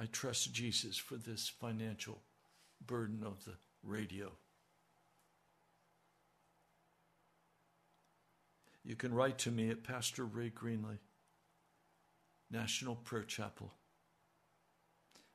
I 0.00 0.06
trust 0.06 0.54
Jesus 0.54 0.96
for 0.96 1.16
this 1.16 1.46
financial 1.48 2.22
burden 2.86 3.24
of 3.24 3.44
the 3.44 3.56
radio. 3.82 4.30
You 8.84 8.94
can 8.96 9.12
write 9.12 9.36
to 9.40 9.50
me 9.50 9.68
at 9.68 9.84
Pastor 9.84 10.24
Ray 10.24 10.50
Greenley, 10.50 10.96
National 12.50 12.94
Prayer 12.94 13.24
Chapel, 13.24 13.74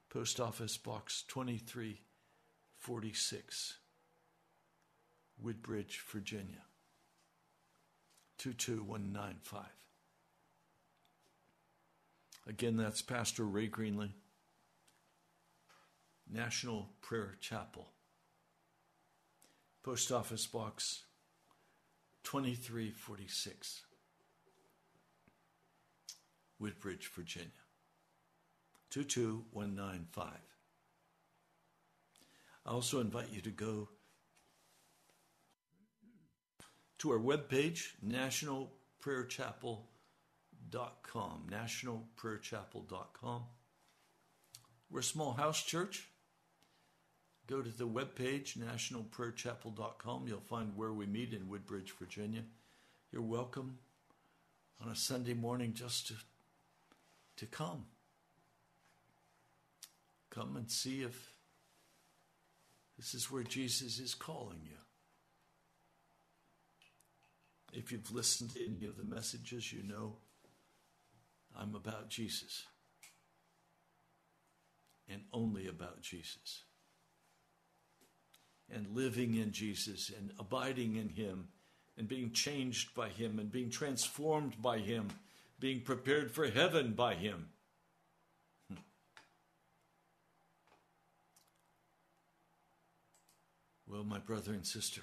Post 0.09 0.39
Office 0.39 0.77
Box 0.77 1.23
2346, 1.27 3.77
Woodbridge, 5.39 6.01
Virginia 6.11 6.63
22195. 8.39 9.82
Again, 12.47 12.75
that's 12.77 13.01
Pastor 13.01 13.43
Ray 13.45 13.69
Greenley, 13.69 14.11
National 16.29 16.89
Prayer 17.01 17.35
Chapel, 17.39 17.87
Post 19.83 20.11
Office 20.11 20.45
Box 20.45 21.03
2346, 22.23 23.83
Woodbridge, 26.59 27.09
Virginia. 27.15 27.49
22195. 28.93 30.27
I 32.63 32.69
also 32.69 32.99
invite 32.99 33.31
you 33.31 33.41
to 33.41 33.49
go 33.49 33.89
to 36.99 37.09
our 37.09 37.17
webpage, 37.17 37.93
nationalprayerchapel.com. 40.73 41.47
Nationalprayerchapel.com. 41.51 43.43
We're 44.89 44.99
a 44.99 45.03
small 45.03 45.33
house 45.33 45.61
church. 45.63 46.07
Go 47.47 47.61
to 47.61 47.69
the 47.69 47.87
webpage, 47.87 48.57
nationalprayerchapel.com. 48.57 50.27
You'll 50.27 50.39
find 50.39 50.75
where 50.75 50.93
we 50.93 51.05
meet 51.05 51.33
in 51.33 51.49
Woodbridge, 51.49 51.93
Virginia. 51.99 52.43
You're 53.11 53.21
welcome 53.21 53.79
on 54.81 54.91
a 54.91 54.95
Sunday 54.95 55.33
morning 55.33 55.73
just 55.73 56.07
to, 56.07 56.13
to 57.37 57.45
come. 57.45 57.85
Come 60.29 60.55
and 60.55 60.71
see 60.71 61.01
if 61.01 61.33
this 62.97 63.13
is 63.13 63.29
where 63.29 63.43
Jesus 63.43 63.99
is 63.99 64.15
calling 64.15 64.61
you. 64.63 64.77
If 67.73 67.91
you've 67.91 68.11
listened 68.13 68.51
to 68.53 68.63
any 68.63 68.85
of 68.85 68.97
the 68.97 69.03
messages, 69.03 69.73
you 69.73 69.83
know 69.83 70.17
I'm 71.57 71.75
about 71.75 72.09
Jesus 72.09 72.65
and 75.09 75.21
only 75.31 75.67
about 75.67 76.01
Jesus. 76.01 76.63
And 78.73 78.87
living 78.95 79.35
in 79.35 79.51
Jesus 79.51 80.11
and 80.17 80.31
abiding 80.39 80.95
in 80.95 81.09
Him 81.09 81.49
and 81.97 82.07
being 82.07 82.31
changed 82.31 82.95
by 82.95 83.09
Him 83.09 83.37
and 83.39 83.51
being 83.51 83.69
transformed 83.69 84.61
by 84.61 84.79
Him, 84.79 85.09
being 85.59 85.81
prepared 85.81 86.31
for 86.31 86.47
heaven 86.47 86.93
by 86.93 87.13
Him. 87.13 87.49
Hmm. 88.69 88.79
Well, 93.85 94.03
my 94.03 94.19
brother 94.19 94.53
and 94.53 94.65
sister, 94.65 95.01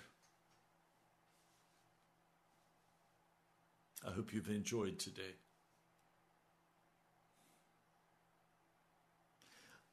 I 4.05 4.11
hope 4.11 4.33
you've 4.33 4.49
enjoyed 4.49 4.99
today. 4.99 5.35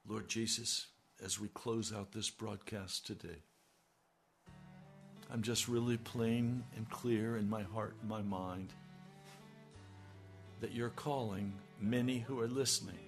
Lord 0.10 0.30
Jesus, 0.30 0.88
as 1.24 1.38
we 1.38 1.50
close 1.50 1.92
out 1.94 2.14
this 2.14 2.30
broadcast 2.30 3.06
today, 3.06 3.42
I'm 5.30 5.42
just 5.42 5.68
really 5.68 5.98
plain 5.98 6.64
and 6.78 6.90
clear 6.90 7.36
in 7.36 7.50
my 7.50 7.64
heart 7.64 7.96
and 8.00 8.10
my 8.10 8.22
mind 8.22 8.72
that 10.62 10.72
you're 10.72 10.90
calling 10.90 11.52
many 11.82 12.20
who 12.20 12.40
are 12.40 12.48
listening 12.48 13.00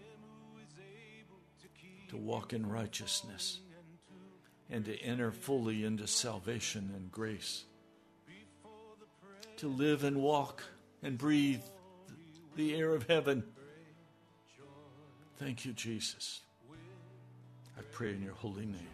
to 2.09 2.17
walk 2.17 2.51
in 2.51 2.67
righteousness 2.67 3.59
and 4.69 4.83
to 4.83 5.01
enter 5.01 5.31
fully 5.31 5.85
into 5.85 6.05
salvation 6.05 6.91
and 6.93 7.09
grace, 7.09 7.63
to 9.55 9.69
live 9.69 10.03
and 10.03 10.17
walk 10.17 10.63
and 11.01 11.17
breathe 11.17 11.63
the 12.57 12.75
air 12.75 12.93
of 12.93 13.07
heaven. 13.07 13.45
Thank 15.37 15.63
you, 15.63 15.71
Jesus. 15.71 16.41
I 17.79 17.81
pray 17.93 18.09
in 18.09 18.21
your 18.21 18.33
holy 18.33 18.65
name. 18.65 18.89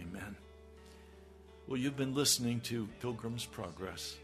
Amen. 0.00 0.34
Well, 1.68 1.76
you've 1.76 1.96
been 1.96 2.14
listening 2.14 2.60
to 2.62 2.88
Pilgrim's 3.00 3.44
Progress. 3.44 4.16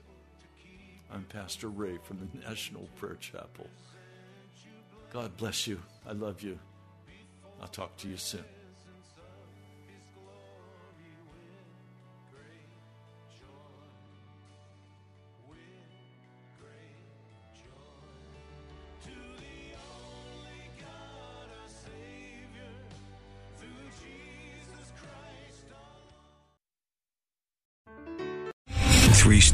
I'm 1.13 1.25
Pastor 1.25 1.69
Ray 1.69 1.99
from 2.03 2.19
the 2.19 2.49
National 2.49 2.89
Prayer 2.97 3.17
Chapel. 3.21 3.69
God 5.13 5.37
bless 5.37 5.67
you. 5.67 5.81
I 6.09 6.13
love 6.13 6.41
you. 6.41 6.59
I'll 7.61 7.69
talk 7.69 7.95
to 7.99 8.09
you 8.09 8.17
soon. 8.17 8.45